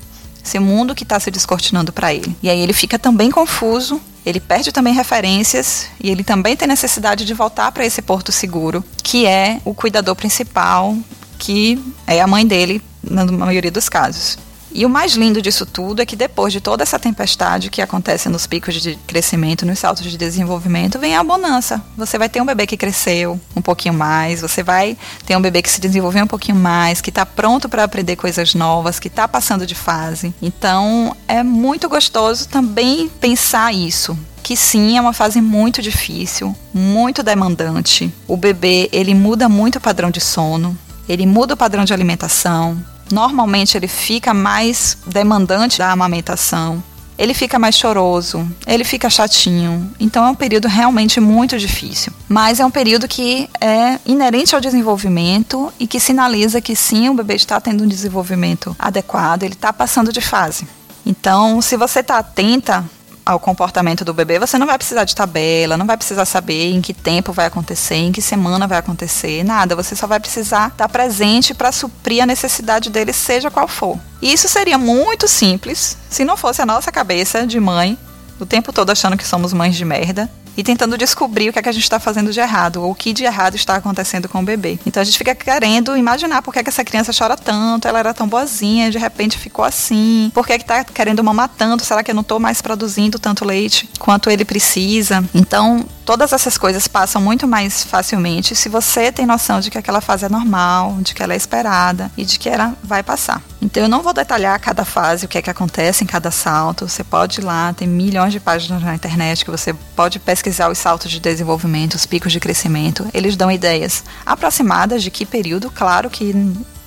esse 0.47 0.59
mundo 0.59 0.95
que 0.95 1.03
está 1.03 1.19
se 1.19 1.29
descortinando 1.29 1.91
para 1.91 2.13
ele. 2.13 2.35
E 2.41 2.49
aí 2.49 2.59
ele 2.59 2.71
fica 2.71 2.97
também 2.97 3.29
confuso, 3.29 4.01
ele 4.27 4.41
perde 4.41 4.73
também 4.73 4.93
referências 4.93 5.87
e 6.03 6.09
ele 6.09 6.21
também 6.21 6.53
tem 6.53 6.67
necessidade 6.67 7.23
de 7.23 7.33
voltar 7.33 7.71
para 7.71 7.85
esse 7.85 8.01
porto 8.01 8.29
seguro, 8.29 8.83
que 9.01 9.25
é 9.25 9.61
o 9.63 9.73
cuidador 9.73 10.17
principal, 10.17 10.97
que 11.39 11.81
é 12.05 12.19
a 12.19 12.27
mãe 12.27 12.45
dele 12.45 12.81
na 13.01 13.25
maioria 13.25 13.71
dos 13.71 13.87
casos. 13.87 14.37
E 14.71 14.85
o 14.85 14.89
mais 14.89 15.13
lindo 15.13 15.41
disso 15.41 15.65
tudo 15.65 16.01
é 16.01 16.05
que 16.05 16.15
depois 16.15 16.53
de 16.53 16.61
toda 16.61 16.83
essa 16.83 16.99
tempestade 16.99 17.69
que 17.69 17.81
acontece 17.81 18.29
nos 18.29 18.45
picos 18.45 18.75
de 18.75 18.95
crescimento, 19.07 19.65
nos 19.65 19.79
saltos 19.79 20.03
de 20.03 20.17
desenvolvimento, 20.17 20.99
vem 20.99 21.15
a 21.15 21.23
bonança. 21.23 21.81
Você 21.97 22.17
vai 22.17 22.29
ter 22.29 22.41
um 22.41 22.45
bebê 22.45 22.67
que 22.67 22.77
cresceu 22.77 23.39
um 23.55 23.61
pouquinho 23.61 23.93
mais, 23.93 24.41
você 24.41 24.63
vai 24.63 24.97
ter 25.25 25.35
um 25.35 25.41
bebê 25.41 25.61
que 25.61 25.69
se 25.69 25.81
desenvolveu 25.81 26.23
um 26.23 26.27
pouquinho 26.27 26.57
mais, 26.57 27.01
que 27.01 27.09
está 27.09 27.25
pronto 27.25 27.67
para 27.69 27.83
aprender 27.83 28.15
coisas 28.15 28.53
novas, 28.53 28.99
que 28.99 29.07
está 29.07 29.27
passando 29.27 29.65
de 29.65 29.75
fase. 29.75 30.33
Então 30.41 31.15
é 31.27 31.41
muito 31.43 31.89
gostoso 31.89 32.47
também 32.47 33.09
pensar 33.19 33.73
isso 33.73 34.17
que 34.47 34.55
sim, 34.55 34.97
é 34.97 35.01
uma 35.01 35.11
fase 35.11 35.41
muito 35.41 35.81
difícil, 35.81 36.55
muito 36.73 37.21
demandante. 37.21 38.09
O 38.25 38.37
bebê, 38.37 38.87
ele 38.93 39.13
muda 39.13 39.49
muito 39.49 39.75
o 39.75 39.81
padrão 39.81 40.09
de 40.09 40.21
sono, 40.21 40.77
ele 41.09 41.25
muda 41.25 41.53
o 41.53 41.57
padrão 41.57 41.83
de 41.83 41.93
alimentação, 41.93 42.81
Normalmente 43.11 43.77
ele 43.77 43.87
fica 43.87 44.33
mais 44.33 44.97
demandante 45.05 45.77
da 45.77 45.91
amamentação. 45.91 46.83
ele 47.17 47.33
fica 47.33 47.57
mais 47.57 47.75
choroso, 47.75 48.47
ele 48.65 48.83
fica 48.83 49.09
chatinho. 49.09 49.91
Então 49.99 50.25
é 50.25 50.29
um 50.29 50.35
período 50.35 50.67
realmente 50.67 51.19
muito 51.19 51.57
difícil. 51.57 52.13
Mas 52.29 52.59
é 52.59 52.65
um 52.65 52.69
período 52.71 53.07
que 53.07 53.49
é 53.59 53.97
inerente 54.05 54.53
ao 54.53 54.61
desenvolvimento 54.61 55.73
e 55.79 55.87
que 55.87 55.99
sinaliza 55.99 56.61
que 56.61 56.75
sim, 56.75 57.09
o 57.09 57.13
bebê 57.13 57.35
está 57.35 57.59
tendo 57.59 57.83
um 57.83 57.87
desenvolvimento 57.87 58.75
adequado, 58.77 59.43
ele 59.43 59.53
está 59.53 59.73
passando 59.73 60.13
de 60.13 60.21
fase. 60.21 60.67
Então, 61.05 61.61
se 61.61 61.75
você 61.75 62.01
está 62.01 62.17
atenta 62.19 62.85
ao 63.27 63.41
comportamento 63.41 64.05
do 64.05 64.13
bebê, 64.13 64.39
você 64.39 64.57
não 64.57 64.65
vai 64.65 64.77
precisar 64.77 65.03
de 65.03 65.13
tabela, 65.13 65.75
não 65.75 65.85
vai 65.85 65.97
precisar 65.97 66.23
saber 66.23 66.71
em 66.71 66.79
que 66.79 66.93
tempo 66.93 67.33
vai 67.33 67.45
acontecer, 67.45 67.95
em 67.95 68.11
que 68.13 68.21
semana 68.21 68.65
vai 68.65 68.77
acontecer, 68.77 69.43
nada. 69.43 69.75
Você 69.75 69.97
só 69.97 70.07
vai 70.07 70.17
precisar 70.17 70.69
estar 70.69 70.87
presente 70.87 71.53
para 71.53 71.73
suprir 71.73 72.23
a 72.23 72.25
necessidade 72.25 72.89
dele, 72.89 73.11
seja 73.11 73.51
qual 73.51 73.67
for. 73.67 73.99
E 74.21 74.31
isso 74.31 74.47
seria 74.47 74.77
muito 74.77 75.27
simples 75.27 75.97
se 76.09 76.23
não 76.23 76.37
fosse 76.37 76.61
a 76.61 76.65
nossa 76.65 76.89
cabeça 76.89 77.45
de 77.45 77.59
mãe 77.59 77.97
o 78.39 78.45
tempo 78.45 78.71
todo 78.71 78.91
achando 78.91 79.17
que 79.17 79.27
somos 79.27 79.51
mães 79.51 79.75
de 79.75 79.83
merda 79.83 80.29
e 80.57 80.63
tentando 80.63 80.97
descobrir 80.97 81.49
o 81.49 81.53
que 81.53 81.59
é 81.59 81.61
que 81.61 81.69
a 81.69 81.71
gente 81.71 81.83
está 81.83 81.99
fazendo 81.99 82.33
de 82.33 82.39
errado, 82.39 82.83
ou 82.83 82.91
o 82.91 82.95
que 82.95 83.13
de 83.13 83.23
errado 83.23 83.55
está 83.55 83.75
acontecendo 83.75 84.27
com 84.27 84.39
o 84.39 84.43
bebê. 84.43 84.79
Então 84.85 84.99
a 84.99 85.03
gente 85.03 85.17
fica 85.17 85.35
querendo 85.35 85.95
imaginar 85.95 86.41
por 86.41 86.51
que, 86.51 86.59
é 86.59 86.63
que 86.63 86.69
essa 86.69 86.83
criança 86.83 87.11
chora 87.15 87.37
tanto, 87.37 87.87
ela 87.87 87.99
era 87.99 88.13
tão 88.13 88.27
boazinha, 88.27 88.89
de 88.89 88.97
repente 88.97 89.37
ficou 89.37 89.63
assim, 89.63 90.31
por 90.33 90.47
que 90.47 90.53
é 90.53 90.57
que 90.57 90.65
tá 90.65 90.83
querendo 90.83 91.23
mamar 91.23 91.49
tanto, 91.55 91.85
será 91.85 92.03
que 92.03 92.09
eu 92.09 92.15
não 92.15 92.21
estou 92.21 92.39
mais 92.39 92.61
produzindo 92.61 93.19
tanto 93.19 93.45
leite 93.45 93.87
quanto 93.99 94.29
ele 94.29 94.43
precisa? 94.43 95.23
Então, 95.33 95.85
todas 96.07 96.31
essas 96.31 96.57
coisas 96.57 96.87
passam 96.87 97.21
muito 97.21 97.45
mais 97.45 97.83
facilmente 97.83 98.55
se 98.55 98.69
você 98.69 99.11
tem 99.11 99.25
noção 99.25 99.59
de 99.59 99.69
que 99.69 99.77
aquela 99.77 99.99
fase 99.99 100.23
é 100.23 100.29
normal, 100.29 100.99
de 101.01 101.13
que 101.13 101.21
ela 101.21 101.33
é 101.33 101.35
esperada 101.35 102.09
e 102.15 102.23
de 102.23 102.39
que 102.39 102.47
ela 102.47 102.73
vai 102.81 103.03
passar. 103.03 103.41
Então 103.61 103.83
eu 103.83 103.89
não 103.89 104.01
vou 104.01 104.13
detalhar 104.13 104.57
cada 104.61 104.85
fase, 104.85 105.25
o 105.25 105.27
que 105.27 105.37
é 105.37 105.41
que 105.41 105.49
acontece 105.49 106.05
em 106.05 106.07
cada 106.07 106.31
salto. 106.31 106.87
Você 106.87 107.03
pode 107.03 107.41
ir 107.41 107.43
lá, 107.43 107.73
tem 107.73 107.89
milhões 107.89 108.31
de 108.31 108.39
páginas 108.39 108.81
na 108.81 108.95
internet 108.95 109.43
que 109.43 109.51
você 109.51 109.73
pode 109.97 110.17
pesquisar 110.17 110.69
os 110.69 110.77
saltos 110.77 111.11
de 111.11 111.19
desenvolvimento, 111.19 111.95
os 111.95 112.05
picos 112.05 112.31
de 112.31 112.39
crescimento. 112.39 113.05
Eles 113.13 113.35
dão 113.35 113.51
ideias 113.51 114.01
aproximadas 114.25 115.03
de 115.03 115.11
que 115.11 115.25
período, 115.25 115.69
claro 115.69 116.09
que 116.09 116.33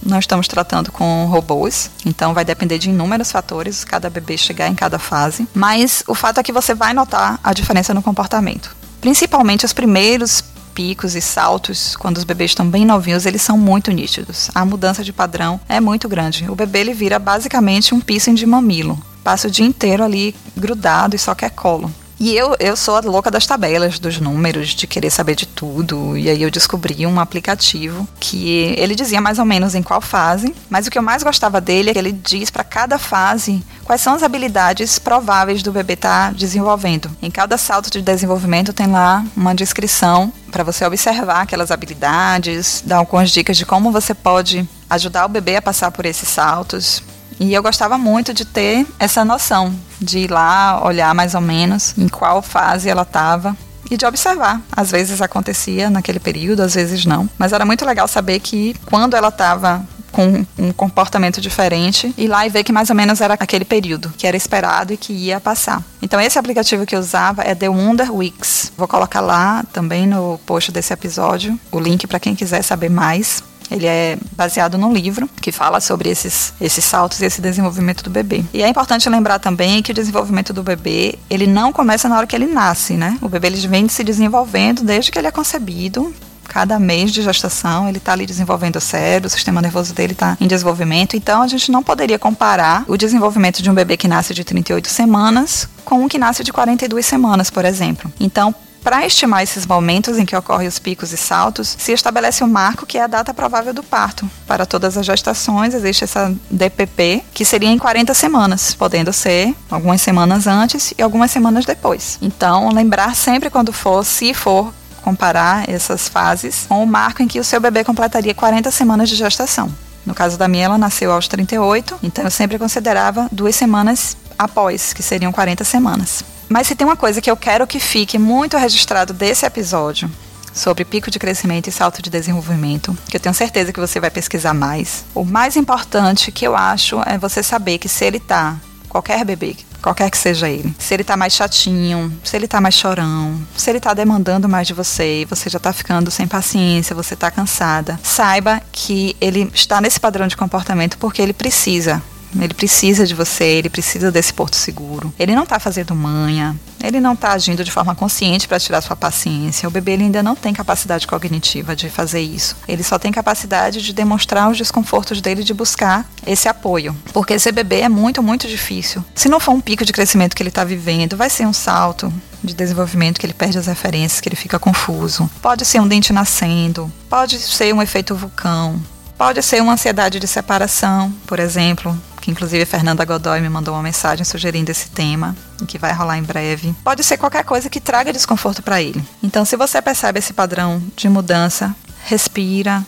nós 0.03 0.21
estamos 0.21 0.49
tratando 0.49 0.91
com 0.91 1.27
robôs, 1.27 1.91
então 2.07 2.33
vai 2.33 2.43
depender 2.43 2.79
de 2.79 2.89
inúmeros 2.89 3.31
fatores, 3.31 3.85
cada 3.85 4.09
bebê 4.09 4.39
chegar 4.39 4.69
em 4.69 4.75
cada 4.75 4.99
fase. 4.99 5.47
Mas 5.53 6.03
o 6.07 6.15
fato 6.15 6.41
é 6.41 6.43
que 6.43 6.53
você 6.53 6.75
vai 6.75 6.95
notar 6.95 7.39
a 7.45 7.53
diferença 7.53 7.93
no 7.93 8.03
comportamento. 8.03 8.81
Principalmente 9.01 9.65
os 9.65 9.73
primeiros 9.73 10.43
picos 10.75 11.15
e 11.15 11.21
saltos, 11.21 11.97
quando 11.97 12.19
os 12.19 12.25
bebês 12.25 12.51
estão 12.51 12.69
bem 12.69 12.85
novinhos, 12.85 13.27
eles 13.27 13.43
são 13.43 13.57
muito 13.57 13.91
nítidos. 13.91 14.51
A 14.55 14.65
mudança 14.65 15.03
de 15.03 15.13
padrão 15.13 15.61
é 15.69 15.81
muito 15.81 16.09
grande. 16.09 16.51
O 16.51 16.55
bebê 16.55 16.81
ele 16.81 16.95
vira 16.95 17.19
basicamente 17.19 17.95
um 17.95 18.01
piercing 18.01 18.35
de 18.35 18.47
mamilo. 18.47 19.01
Passa 19.25 19.49
o 19.49 19.51
dia 19.51 19.67
inteiro 19.67 20.05
ali 20.05 20.35
grudado 20.57 21.17
e 21.17 21.19
só 21.19 21.35
quer 21.35 21.51
colo. 21.51 21.93
E 22.21 22.37
eu, 22.37 22.55
eu 22.61 22.77
sou 22.77 22.97
a 22.97 23.01
louca 23.01 23.31
das 23.31 23.47
tabelas, 23.47 23.99
dos 23.99 24.21
números, 24.21 24.69
de 24.69 24.87
querer 24.87 25.09
saber 25.09 25.35
de 25.35 25.47
tudo. 25.47 26.19
E 26.19 26.29
aí 26.29 26.43
eu 26.43 26.51
descobri 26.51 27.07
um 27.07 27.19
aplicativo 27.19 28.07
que 28.21 28.75
ele 28.77 28.95
dizia 28.95 29.23
mais 29.23 29.39
ou 29.39 29.47
menos 29.47 29.75
em 29.75 29.83
qual 29.83 30.03
fase, 30.03 30.55
mas 30.69 30.87
o 30.87 30.91
que 30.91 30.99
eu 30.99 31.03
mais 31.03 31.23
gostava 31.23 31.63
dele 31.63 31.89
é 31.89 31.93
que 31.95 31.99
ele 31.99 32.13
diz 32.13 32.51
para 32.51 32.63
cada 32.63 32.99
fase 32.99 33.65
quais 33.85 34.03
são 34.03 34.13
as 34.13 34.23
habilidades 34.23 34.99
prováveis 34.99 35.63
do 35.63 35.73
bebê 35.73 35.95
estar 35.95 36.27
tá 36.27 36.37
desenvolvendo. 36.37 37.11
Em 37.23 37.31
cada 37.31 37.57
salto 37.57 37.91
de 37.91 38.03
desenvolvimento 38.03 38.75
tem 38.75 38.87
lá 38.87 39.25
uma 39.35 39.55
descrição 39.55 40.31
para 40.53 40.63
você 40.63 40.85
observar 40.85 41.41
aquelas 41.41 41.71
habilidades, 41.71 42.83
dar 42.85 42.99
algumas 42.99 43.31
dicas 43.31 43.57
de 43.57 43.65
como 43.65 43.91
você 43.91 44.13
pode 44.13 44.69
ajudar 44.91 45.25
o 45.25 45.29
bebê 45.29 45.57
a 45.57 45.63
passar 45.63 45.91
por 45.91 46.05
esses 46.05 46.29
saltos. 46.29 47.03
E 47.41 47.55
eu 47.55 47.63
gostava 47.63 47.97
muito 47.97 48.35
de 48.35 48.45
ter 48.45 48.87
essa 48.99 49.25
noção, 49.25 49.75
de 49.99 50.19
ir 50.19 50.31
lá, 50.31 50.85
olhar 50.85 51.15
mais 51.15 51.35
ou 51.35 51.41
menos 51.41 51.95
em 51.97 52.07
qual 52.07 52.43
fase 52.43 52.91
ela 52.91 53.01
estava 53.01 53.57
e 53.91 53.97
de 53.97 54.05
observar. 54.05 54.61
Às 54.71 54.91
vezes 54.91 55.23
acontecia 55.23 55.89
naquele 55.89 56.21
período, 56.21 56.61
às 56.61 56.75
vezes 56.75 57.07
não. 57.07 57.29
Mas 57.39 57.55
era 57.55 57.65
muito 57.65 57.85
legal 57.87 58.07
saber 58.07 58.41
que 58.41 58.77
quando 58.85 59.15
ela 59.15 59.29
estava 59.29 59.83
com 60.13 60.45
um 60.59 60.73
comportamento 60.73 61.41
diferente 61.41 62.13
e 62.19 62.27
lá 62.27 62.45
e 62.45 62.51
ver 62.51 62.65
que 62.65 62.73
mais 62.73 62.91
ou 62.91 62.97
menos 62.97 63.21
era 63.21 63.35
aquele 63.35 63.65
período 63.65 64.13
que 64.19 64.27
era 64.27 64.37
esperado 64.37 64.93
e 64.93 64.97
que 64.97 65.13
ia 65.13 65.41
passar. 65.41 65.83
Então 66.03 66.21
esse 66.21 66.39
aplicativo 66.39 66.85
que 66.85 66.95
eu 66.95 67.01
usava 67.01 67.43
é 67.43 67.55
The 67.55 67.69
Wonder 67.69 68.15
Weeks. 68.15 68.73
Vou 68.77 68.89
colocar 68.89 69.21
lá 69.21 69.65
também 69.73 70.07
no 70.07 70.39
post 70.45 70.73
desse 70.73 70.93
episódio 70.93 71.59
o 71.71 71.81
link 71.81 72.07
para 72.07 72.21
quem 72.21 72.35
quiser 72.35 72.63
saber 72.63 72.91
mais. 72.91 73.43
Ele 73.71 73.87
é 73.87 74.19
baseado 74.33 74.77
num 74.77 74.93
livro 74.93 75.29
que 75.41 75.53
fala 75.53 75.81
sobre 75.81 76.09
esses, 76.09 76.53
esses 76.61 76.85
saltos 76.85 77.21
e 77.21 77.25
esse 77.25 77.41
desenvolvimento 77.41 78.03
do 78.03 78.11
bebê. 78.11 78.45
E 78.53 78.63
é 78.63 78.69
importante 78.69 79.09
lembrar 79.09 79.39
também 79.39 79.83
que 79.83 79.93
o 79.93 79.95
desenvolvimento 79.95 80.53
do 80.53 80.63
bebê, 80.63 81.19
ele 81.29 81.47
não 81.47 81.73
começa 81.73 82.09
na 82.09 82.17
hora 82.17 82.27
que 82.27 82.35
ele 82.35 82.47
nasce, 82.47 82.95
né? 82.95 83.19
O 83.21 83.29
bebê 83.29 83.47
ele 83.49 83.69
vem 83.69 83.89
se 83.89 84.03
desenvolvendo 84.03 84.83
desde 84.83 85.11
que 85.11 85.19
ele 85.19 85.29
é 85.29 85.31
concebido, 85.31 86.13
cada 86.51 86.81
mês 86.81 87.13
de 87.13 87.23
gestação 87.23 87.89
ele 87.89 87.99
está 87.99 88.13
ali 88.13 88.27
desenvolvendo 88.27 88.77
o 88.77 88.81
cérebro, 88.81 89.29
o 89.29 89.31
sistema 89.31 89.63
nervoso 89.63 89.95
dele 89.95 90.13
está 90.13 90.37
em 90.41 90.49
desenvolvimento. 90.49 91.17
Então 91.17 91.43
a 91.43 91.47
gente 91.47 91.71
não 91.71 91.83
poderia 91.83 92.19
comparar 92.19 92.85
o 92.89 92.97
desenvolvimento 92.97 93.63
de 93.63 93.71
um 93.71 93.75
bebê 93.75 93.97
que 93.97 94.09
nasce 94.09 94.35
de 94.35 94.43
38 94.43 94.89
semanas 94.89 95.69
com 95.85 96.05
um 96.05 96.09
que 96.09 96.19
nasce 96.19 96.43
de 96.43 96.53
42 96.53 97.07
semanas, 97.07 97.51
por 97.51 97.65
exemplo. 97.65 98.13
Então, 98.19 98.55
para 98.83 99.07
estimar 99.07 99.43
esses 99.43 99.67
momentos 99.67 100.19
em 100.19 100.25
que 100.25 100.35
ocorrem 100.35 100.67
os 100.67 100.79
picos 100.79 101.13
e 101.13 101.17
saltos, 101.17 101.77
se 101.79 101.93
estabelece 101.93 102.43
um 102.43 102.49
marco 102.49 102.87
que 102.87 102.99
é 102.99 103.03
a 103.03 103.07
data 103.07 103.33
provável 103.35 103.73
do 103.73 103.83
parto. 103.83 104.29
Para 104.47 104.67
todas 104.67 104.97
as 104.97 105.07
gestações, 105.07 105.75
existe 105.75 106.05
essa 106.05 106.35
DPP, 106.51 107.23
que 107.33 107.45
seria 107.45 107.71
em 107.71 107.79
40 107.79 108.15
semanas, 108.15 108.75
podendo 108.75 109.13
ser 109.13 109.55
algumas 109.71 110.01
semanas 110.01 110.47
antes 110.47 110.95
e 110.97 111.03
algumas 111.03 111.31
semanas 111.31 111.65
depois. 111.65 112.19
Então, 112.23 112.73
lembrar 112.73 113.15
sempre 113.15 113.51
quando 113.51 113.73
for, 113.73 114.05
se 114.05 114.35
for 114.35 114.73
comparar 115.03 115.69
essas 115.69 116.09
fases 116.09 116.67
com 116.69 116.83
o 116.83 116.87
marco 116.87 117.23
em 117.23 117.29
que 117.29 117.41
o 117.41 117.45
seu 117.45 117.61
bebê 117.61 117.85
completaria 117.85 118.35
40 118.35 118.71
semanas 118.71 119.09
de 119.09 119.17
gestação. 119.17 119.73
No 120.05 120.15
caso 120.15 120.39
da 120.39 120.49
minha, 120.49 120.65
ela 120.65 120.79
nasceu 120.79 121.13
aos 121.13 121.29
38, 121.29 121.99
então 122.03 122.25
eu 122.25 122.31
sempre 122.31 122.59
considerava 122.59 123.29
duas 123.31 123.55
semanas 123.55 124.17
após, 124.39 124.93
que 124.93 125.03
seriam 125.03 125.31
40 125.31 125.65
semanas. 125.65 126.25
Mas 126.51 126.67
se 126.67 126.75
tem 126.75 126.85
uma 126.85 126.97
coisa 126.97 127.21
que 127.21 127.31
eu 127.31 127.37
quero 127.37 127.65
que 127.65 127.79
fique 127.79 128.19
muito 128.19 128.57
registrado 128.57 129.13
desse 129.13 129.47
episódio, 129.47 130.11
sobre 130.53 130.85
pico 130.85 131.09
de 131.09 131.17
crescimento 131.17 131.69
e 131.69 131.73
salto 131.73 132.03
de 132.03 132.11
desenvolvimento, 132.11 132.99
que 133.09 133.17
eu 133.17 133.21
tenho 133.21 133.33
certeza 133.33 133.73
que 133.73 133.79
você 133.79 134.01
vai 134.01 134.11
pesquisar 134.11 134.53
mais. 134.53 135.05
O 135.15 135.25
mais 135.25 135.57
importante 135.57 136.33
que 136.33 136.45
eu 136.45 136.57
acho 136.57 137.01
é 137.07 137.17
você 137.17 137.41
saber 137.41 137.79
que 137.79 137.89
se 137.89 138.05
ele 138.05 138.19
tá, 138.19 138.57
qualquer 138.89 139.25
bebê, 139.25 139.55
qualquer 139.81 140.11
que 140.11 140.19
seja 140.19 140.49
ele, 140.49 140.75
se 140.77 140.93
ele 140.93 141.05
tá 141.05 141.17
mais 141.17 141.35
chatinho, 141.35 142.13
se 142.25 142.37
ele 142.37 142.49
tá 142.49 142.61
mais 142.61 142.75
chorão, 142.75 143.41
se 143.57 143.71
ele 143.71 143.79
tá 143.79 143.95
demandando 143.95 144.49
mais 144.49 144.67
de 144.67 144.75
você, 144.75 145.25
você 145.31 145.49
já 145.49 145.61
tá 145.61 145.73
ficando 145.73 146.11
sem 146.11 146.27
paciência, 146.27 146.97
você 146.97 147.15
tá 147.15 147.31
cansada, 147.31 147.99
saiba 148.03 148.61
que 148.73 149.17
ele 149.21 149.49
está 149.55 149.81
nesse 149.81 150.01
padrão 150.01 150.27
de 150.27 150.37
comportamento 150.37 150.99
porque 150.99 151.23
ele 151.23 151.33
precisa 151.33 152.03
ele 152.39 152.55
precisa 152.55 153.07
de 153.07 153.15
você, 153.15 153.45
ele 153.45 153.71
precisa 153.71 154.11
desse 154.11 154.33
porto 154.33 154.57
seguro. 154.57 155.13
Ele 155.19 155.35
não 155.35 155.43
está 155.43 155.59
fazendo 155.59 155.95
manha, 155.95 156.57
ele 156.83 157.01
não 157.01 157.15
está 157.15 157.33
agindo 157.33 157.65
de 157.65 157.71
forma 157.71 157.95
consciente 157.95 158.47
para 158.47 158.61
tirar 158.61 158.81
sua 158.81 158.97
paciência. 158.97 159.69
O 159.69 159.71
bebê 159.71 159.93
ainda 159.95 160.23
não 160.23 160.37
tem 160.37 160.53
capacidade 160.53 161.07
cognitiva 161.07 161.75
de 161.75 161.89
fazer 161.89 162.21
isso. 162.21 162.57
Ele 162.69 162.83
só 162.83 162.99
tem 162.99 163.13
capacidade 163.13 163.83
de 163.83 163.93
demonstrar 163.93 164.51
os 164.51 164.59
desconfortos 164.59 165.21
dele 165.21 165.43
de 165.43 165.55
buscar 165.55 166.09
esse 166.27 166.49
apoio. 166.49 166.97
Porque 167.13 167.35
esse 167.35 167.51
bebê 167.51 167.81
é 167.81 167.89
muito, 167.89 168.23
muito 168.23 168.47
difícil. 168.47 169.05
Se 169.15 169.29
não 169.29 169.41
for 169.41 169.53
um 169.53 169.61
pico 169.61 169.85
de 169.85 169.93
crescimento 169.93 170.35
que 170.35 170.43
ele 170.43 170.51
está 170.51 170.65
vivendo, 170.65 171.17
vai 171.17 171.31
ser 171.31 171.47
um 171.47 171.53
salto 171.53 172.13
de 172.43 172.55
desenvolvimento 172.55 173.19
que 173.19 173.27
ele 173.27 173.35
perde 173.35 173.59
as 173.59 173.67
referências, 173.67 174.21
que 174.21 174.29
ele 174.29 174.37
fica 174.37 174.59
confuso. 174.59 175.31
Pode 175.43 175.65
ser 175.65 175.81
um 175.81 175.89
dente 175.89 176.13
nascendo, 176.13 176.91
pode 177.09 177.39
ser 177.39 177.75
um 177.75 177.83
efeito 177.83 178.15
vulcão, 178.15 178.81
pode 179.19 179.43
ser 179.43 179.61
uma 179.63 179.75
ansiedade 179.75 180.19
de 180.19 180.27
separação, 180.27 181.13
por 181.27 181.39
exemplo, 181.39 181.97
inclusive 182.31 182.63
a 182.63 182.67
Fernanda 182.67 183.05
Godoy 183.05 183.41
me 183.41 183.49
mandou 183.49 183.75
uma 183.75 183.83
mensagem 183.83 184.25
sugerindo 184.25 184.71
esse 184.71 184.91
tema, 184.91 185.37
que 185.67 185.79
vai 185.79 185.93
rolar 185.93 186.19
em 186.19 186.23
breve. 186.23 186.75
Pode 186.83 187.05
ser 187.05 187.19
qualquer 187.19 187.45
coisa 187.45 187.69
que 187.69 187.81
traga 187.81 188.13
desconforto 188.13 188.63
para 188.63 188.81
ele. 188.81 189.05
Então, 189.23 189.45
se 189.45 189.57
você 189.57 189.83
percebe 189.83 190.19
esse 190.19 190.33
padrão 190.33 190.83
de 190.97 191.09
mudança, 191.09 191.75
respira, 192.05 192.85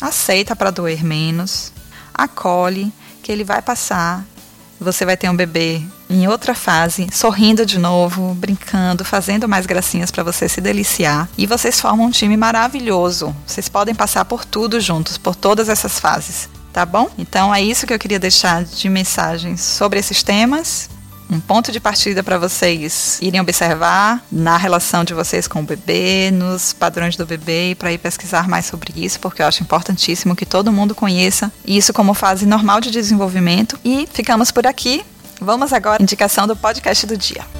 aceita 0.00 0.56
para 0.56 0.70
doer 0.70 1.04
menos, 1.04 1.72
acolhe 2.14 2.92
que 3.22 3.30
ele 3.30 3.44
vai 3.44 3.60
passar. 3.60 4.24
Você 4.80 5.04
vai 5.04 5.16
ter 5.16 5.28
um 5.28 5.36
bebê 5.36 5.82
em 6.08 6.26
outra 6.26 6.54
fase, 6.54 7.06
sorrindo 7.12 7.66
de 7.66 7.78
novo, 7.78 8.32
brincando, 8.34 9.04
fazendo 9.04 9.46
mais 9.46 9.66
gracinhas 9.66 10.10
para 10.10 10.22
você 10.22 10.48
se 10.48 10.60
deliciar. 10.60 11.28
E 11.36 11.46
vocês 11.46 11.78
formam 11.78 12.06
um 12.06 12.10
time 12.10 12.34
maravilhoso. 12.34 13.36
Vocês 13.46 13.68
podem 13.68 13.94
passar 13.94 14.24
por 14.24 14.42
tudo 14.42 14.80
juntos, 14.80 15.18
por 15.18 15.34
todas 15.36 15.68
essas 15.68 16.00
fases 16.00 16.48
tá 16.72 16.86
bom? 16.86 17.08
Então 17.18 17.54
é 17.54 17.62
isso 17.62 17.86
que 17.86 17.92
eu 17.92 17.98
queria 17.98 18.18
deixar 18.18 18.64
de 18.64 18.88
mensagens 18.88 19.60
sobre 19.60 19.98
esses 19.98 20.22
temas. 20.22 20.88
Um 21.30 21.38
ponto 21.38 21.70
de 21.70 21.78
partida 21.78 22.24
para 22.24 22.38
vocês 22.38 23.18
irem 23.22 23.40
observar 23.40 24.20
na 24.32 24.56
relação 24.56 25.04
de 25.04 25.14
vocês 25.14 25.46
com 25.46 25.60
o 25.60 25.62
bebê, 25.62 26.30
nos 26.32 26.72
padrões 26.72 27.14
do 27.14 27.24
bebê, 27.24 27.76
para 27.78 27.92
ir 27.92 27.98
pesquisar 27.98 28.48
mais 28.48 28.66
sobre 28.66 28.92
isso, 28.96 29.20
porque 29.20 29.40
eu 29.40 29.46
acho 29.46 29.62
importantíssimo 29.62 30.34
que 30.34 30.44
todo 30.44 30.72
mundo 30.72 30.92
conheça 30.92 31.52
isso 31.64 31.92
como 31.92 32.14
fase 32.14 32.46
normal 32.46 32.80
de 32.80 32.90
desenvolvimento. 32.90 33.78
E 33.84 34.08
ficamos 34.12 34.50
por 34.50 34.66
aqui. 34.66 35.04
Vamos 35.40 35.72
agora 35.72 35.98
à 36.00 36.02
indicação 36.02 36.48
do 36.48 36.56
podcast 36.56 37.06
do 37.06 37.16
dia. 37.16 37.59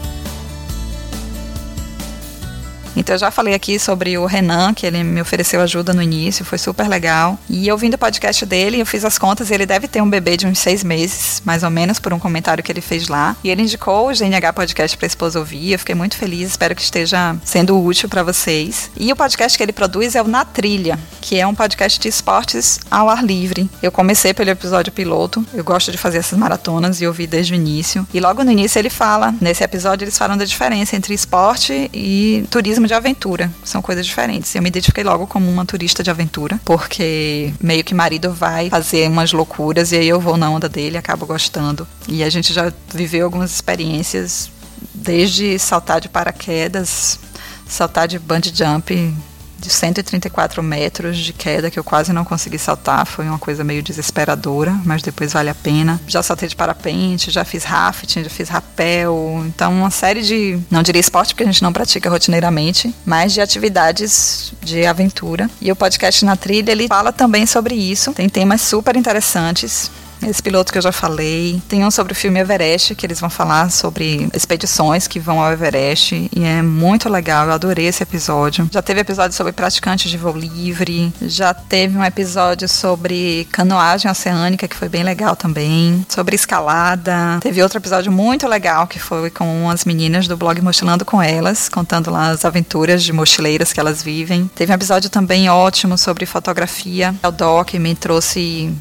Então 3.00 3.14
eu 3.14 3.18
já 3.18 3.30
falei 3.30 3.54
aqui 3.54 3.78
sobre 3.78 4.18
o 4.18 4.26
Renan, 4.26 4.74
que 4.74 4.84
ele 4.84 5.02
me 5.02 5.22
ofereceu 5.22 5.62
ajuda 5.62 5.94
no 5.94 6.02
início, 6.02 6.44
foi 6.44 6.58
super 6.58 6.86
legal. 6.86 7.38
E 7.48 7.72
ouvindo 7.72 7.94
o 7.94 7.98
podcast 7.98 8.44
dele, 8.44 8.78
eu 8.78 8.84
fiz 8.84 9.06
as 9.06 9.16
contas 9.16 9.48
e 9.48 9.54
ele 9.54 9.64
deve 9.64 9.88
ter 9.88 10.02
um 10.02 10.10
bebê 10.10 10.36
de 10.36 10.46
uns 10.46 10.58
seis 10.58 10.84
meses, 10.84 11.40
mais 11.42 11.62
ou 11.62 11.70
menos, 11.70 11.98
por 11.98 12.12
um 12.12 12.18
comentário 12.18 12.62
que 12.62 12.70
ele 12.70 12.82
fez 12.82 13.08
lá. 13.08 13.34
E 13.42 13.48
ele 13.48 13.62
indicou 13.62 14.10
o 14.10 14.14
GNH 14.14 14.52
Podcast 14.52 14.98
para 14.98 15.06
a 15.06 15.08
esposa 15.08 15.38
ouvir. 15.38 15.72
Eu 15.72 15.78
fiquei 15.78 15.94
muito 15.94 16.14
feliz, 16.14 16.50
espero 16.50 16.74
que 16.74 16.82
esteja 16.82 17.34
sendo 17.42 17.82
útil 17.82 18.06
para 18.06 18.22
vocês. 18.22 18.90
E 18.94 19.10
o 19.10 19.16
podcast 19.16 19.56
que 19.56 19.64
ele 19.64 19.72
produz 19.72 20.14
é 20.14 20.20
o 20.20 20.28
Na 20.28 20.44
Trilha, 20.44 20.98
que 21.22 21.40
é 21.40 21.46
um 21.46 21.54
podcast 21.54 21.98
de 21.98 22.08
esportes 22.08 22.80
ao 22.90 23.08
ar 23.08 23.24
livre. 23.24 23.70
Eu 23.82 23.90
comecei 23.90 24.34
pelo 24.34 24.50
episódio 24.50 24.92
piloto, 24.92 25.42
eu 25.54 25.64
gosto 25.64 25.90
de 25.90 25.96
fazer 25.96 26.18
essas 26.18 26.38
maratonas 26.38 27.00
e 27.00 27.06
ouvi 27.06 27.26
desde 27.26 27.54
o 27.54 27.56
início. 27.56 28.06
E 28.12 28.20
logo 28.20 28.44
no 28.44 28.52
início 28.52 28.78
ele 28.78 28.90
fala, 28.90 29.34
nesse 29.40 29.64
episódio 29.64 30.04
eles 30.04 30.18
falam 30.18 30.36
da 30.36 30.44
diferença 30.44 30.94
entre 30.94 31.14
esporte 31.14 31.90
e 31.94 32.44
turismo 32.50 32.89
de 32.90 32.94
aventura. 32.94 33.50
São 33.64 33.80
coisas 33.80 34.04
diferentes. 34.04 34.54
Eu 34.54 34.62
me 34.62 34.68
identifiquei 34.68 35.04
logo 35.04 35.26
como 35.26 35.48
uma 35.50 35.64
turista 35.64 36.02
de 36.02 36.10
aventura, 36.10 36.60
porque 36.64 37.54
meio 37.60 37.84
que 37.84 37.94
marido 37.94 38.32
vai 38.32 38.68
fazer 38.68 39.08
umas 39.08 39.32
loucuras 39.32 39.92
e 39.92 39.96
aí 39.96 40.08
eu 40.08 40.20
vou 40.20 40.36
na 40.36 40.50
onda 40.50 40.68
dele, 40.68 40.98
acabo 40.98 41.24
gostando. 41.24 41.86
E 42.08 42.22
a 42.24 42.28
gente 42.28 42.52
já 42.52 42.72
viveu 42.92 43.24
algumas 43.24 43.52
experiências, 43.52 44.50
desde 44.92 45.58
saltar 45.58 46.00
de 46.00 46.08
paraquedas, 46.08 47.18
saltar 47.66 48.08
de 48.08 48.18
bungee 48.18 48.52
jump 48.54 49.14
de 49.60 49.70
134 49.70 50.62
metros 50.62 51.18
de 51.18 51.32
queda 51.32 51.70
que 51.70 51.78
eu 51.78 51.84
quase 51.84 52.12
não 52.12 52.24
consegui 52.24 52.58
saltar. 52.58 53.06
Foi 53.06 53.26
uma 53.26 53.38
coisa 53.38 53.62
meio 53.62 53.82
desesperadora, 53.82 54.74
mas 54.84 55.02
depois 55.02 55.32
vale 55.32 55.50
a 55.50 55.54
pena. 55.54 56.00
Já 56.06 56.22
saltei 56.22 56.48
de 56.48 56.56
parapente, 56.56 57.30
já 57.30 57.44
fiz 57.44 57.64
rafting, 57.64 58.24
já 58.24 58.30
fiz 58.30 58.48
rapel. 58.48 59.44
Então, 59.46 59.72
uma 59.72 59.90
série 59.90 60.22
de, 60.22 60.58
não 60.70 60.82
diria 60.82 61.00
esporte 61.00 61.34
porque 61.34 61.44
a 61.44 61.46
gente 61.46 61.62
não 61.62 61.72
pratica 61.72 62.08
rotineiramente, 62.08 62.94
mas 63.04 63.32
de 63.32 63.40
atividades 63.40 64.52
de 64.62 64.86
aventura. 64.86 65.48
E 65.60 65.70
o 65.70 65.76
podcast 65.76 66.24
Na 66.24 66.36
Trilha, 66.36 66.72
ele 66.72 66.88
fala 66.88 67.12
também 67.12 67.46
sobre 67.46 67.74
isso. 67.74 68.12
Tem 68.12 68.28
temas 68.28 68.62
super 68.62 68.96
interessantes 68.96 69.90
esse 70.22 70.42
piloto 70.42 70.72
que 70.72 70.78
eu 70.78 70.82
já 70.82 70.92
falei. 70.92 71.60
Tem 71.68 71.84
um 71.84 71.90
sobre 71.90 72.12
o 72.12 72.16
filme 72.16 72.40
Everest, 72.40 72.94
que 72.94 73.06
eles 73.06 73.20
vão 73.20 73.30
falar 73.30 73.70
sobre 73.70 74.28
expedições 74.34 75.06
que 75.06 75.18
vão 75.18 75.40
ao 75.40 75.52
Everest. 75.52 76.28
E 76.34 76.44
é 76.44 76.62
muito 76.62 77.08
legal, 77.08 77.46
eu 77.46 77.52
adorei 77.52 77.86
esse 77.86 78.02
episódio. 78.02 78.68
Já 78.70 78.82
teve 78.82 79.00
episódio 79.00 79.36
sobre 79.36 79.52
praticantes 79.52 80.10
de 80.10 80.16
voo 80.16 80.36
livre. 80.36 81.12
Já 81.22 81.52
teve 81.54 81.96
um 81.96 82.04
episódio 82.04 82.68
sobre 82.68 83.46
canoagem 83.50 84.10
oceânica, 84.10 84.68
que 84.68 84.76
foi 84.76 84.88
bem 84.88 85.02
legal 85.02 85.36
também. 85.36 86.04
Sobre 86.08 86.34
escalada. 86.34 87.38
Teve 87.40 87.62
outro 87.62 87.78
episódio 87.78 88.12
muito 88.12 88.46
legal, 88.46 88.86
que 88.86 88.98
foi 88.98 89.30
com 89.30 89.68
as 89.70 89.84
meninas 89.84 90.26
do 90.26 90.36
blog 90.36 90.60
Mochilando 90.60 91.04
com 91.04 91.22
Elas, 91.22 91.68
contando 91.68 92.10
lá 92.10 92.30
as 92.30 92.44
aventuras 92.44 93.02
de 93.02 93.12
mochileiras 93.12 93.72
que 93.72 93.80
elas 93.80 94.02
vivem. 94.02 94.50
Teve 94.54 94.72
um 94.72 94.74
episódio 94.74 95.10
também 95.10 95.48
ótimo 95.48 95.96
sobre 95.96 96.26
fotografia. 96.26 97.14
O 97.22 97.30
Doc 97.30 97.74
me 97.74 97.94
trouxe 97.94 98.72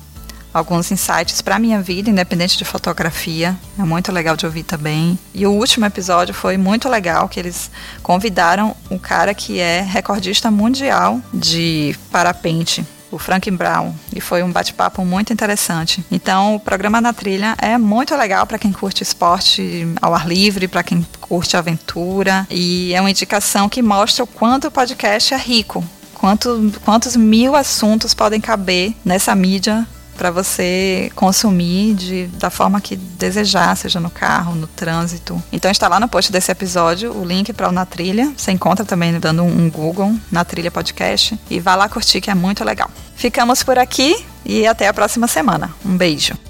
alguns 0.54 0.92
insights 0.92 1.42
para 1.42 1.60
minha 1.60 1.82
vida, 1.82 2.10
independente 2.10 2.58
de 2.58 2.66
fotografia. 2.66 3.56
É 3.78 3.84
muito 3.84 4.12
legal 4.12 4.36
de 4.36 4.46
ouvir 4.46 4.64
também. 4.64 5.18
E 5.34 5.46
o 5.46 5.52
último 5.52 5.86
episódio 5.86 6.34
foi 6.34 6.58
muito 6.58 6.90
legal, 6.90 7.28
que 7.30 7.40
eles 7.40 7.70
convidaram 8.02 8.76
um 8.90 8.98
cara 8.98 9.34
que 9.34 9.60
é 9.60 9.82
recordista 9.82 10.50
mundial 10.50 11.22
de 11.34 11.96
parapente. 12.12 12.86
O 13.12 13.18
Frank 13.18 13.50
Brown, 13.50 13.92
e 14.16 14.22
foi 14.22 14.44
um 14.44 14.52
bate-papo 14.52 15.04
muito 15.04 15.34
interessante. 15.34 16.06
Então, 16.12 16.54
o 16.54 16.60
programa 16.60 17.02
na 17.02 17.12
trilha 17.12 17.56
é 17.58 17.76
muito 17.76 18.16
legal 18.16 18.46
para 18.46 18.60
quem 18.60 18.72
curte 18.72 19.02
esporte 19.02 19.88
ao 20.00 20.14
ar 20.14 20.28
livre, 20.28 20.68
para 20.68 20.84
quem 20.84 21.04
curte 21.20 21.58
aventura, 21.58 22.46
e 22.52 22.94
é 22.94 23.02
uma 23.02 23.10
indicação 23.10 23.68
que 23.68 23.82
mostra 23.82 24.24
o 24.24 24.28
quanto 24.28 24.68
o 24.68 24.72
podcast 24.72 25.34
é 25.34 25.38
rico, 25.38 25.84
quanto, 26.14 26.72
quantos 26.86 27.16
mil 27.16 27.56
assuntos 27.56 28.14
podem 28.14 28.40
caber 28.40 28.94
nessa 29.04 29.34
mídia 29.34 29.88
para 30.20 30.32
você 30.32 31.10
consumir 31.16 31.96
de, 31.96 32.28
da 32.28 32.50
forma 32.50 32.82
que 32.82 32.98
desejar, 32.98 33.74
seja 33.78 34.02
no 34.02 34.10
carro, 34.10 34.54
no 34.54 34.68
trânsito. 34.68 35.42
Então 35.50 35.72
está 35.72 35.88
lá 35.88 35.98
no 35.98 36.10
post 36.10 36.30
desse 36.30 36.52
episódio 36.52 37.14
o 37.14 37.24
link 37.24 37.54
para 37.54 37.70
o 37.70 37.72
Na 37.72 37.86
Trilha. 37.86 38.30
Você 38.36 38.52
encontra 38.52 38.84
também 38.84 39.18
dando 39.18 39.44
um 39.44 39.70
Google 39.70 40.14
Na 40.30 40.44
Trilha 40.44 40.70
Podcast 40.70 41.40
e 41.50 41.62
vá 41.62 41.74
lá 41.74 41.88
curtir 41.88 42.20
que 42.20 42.30
é 42.30 42.36
muito 42.36 42.66
legal. 42.66 42.92
Ficamos 43.16 43.64
por 43.64 43.80
aqui 43.80 44.14
e 44.44 44.68
até 44.68 44.90
a 44.90 44.94
próxima 44.94 45.26
semana. 45.26 45.74
Um 45.86 45.96
beijo. 45.96 46.49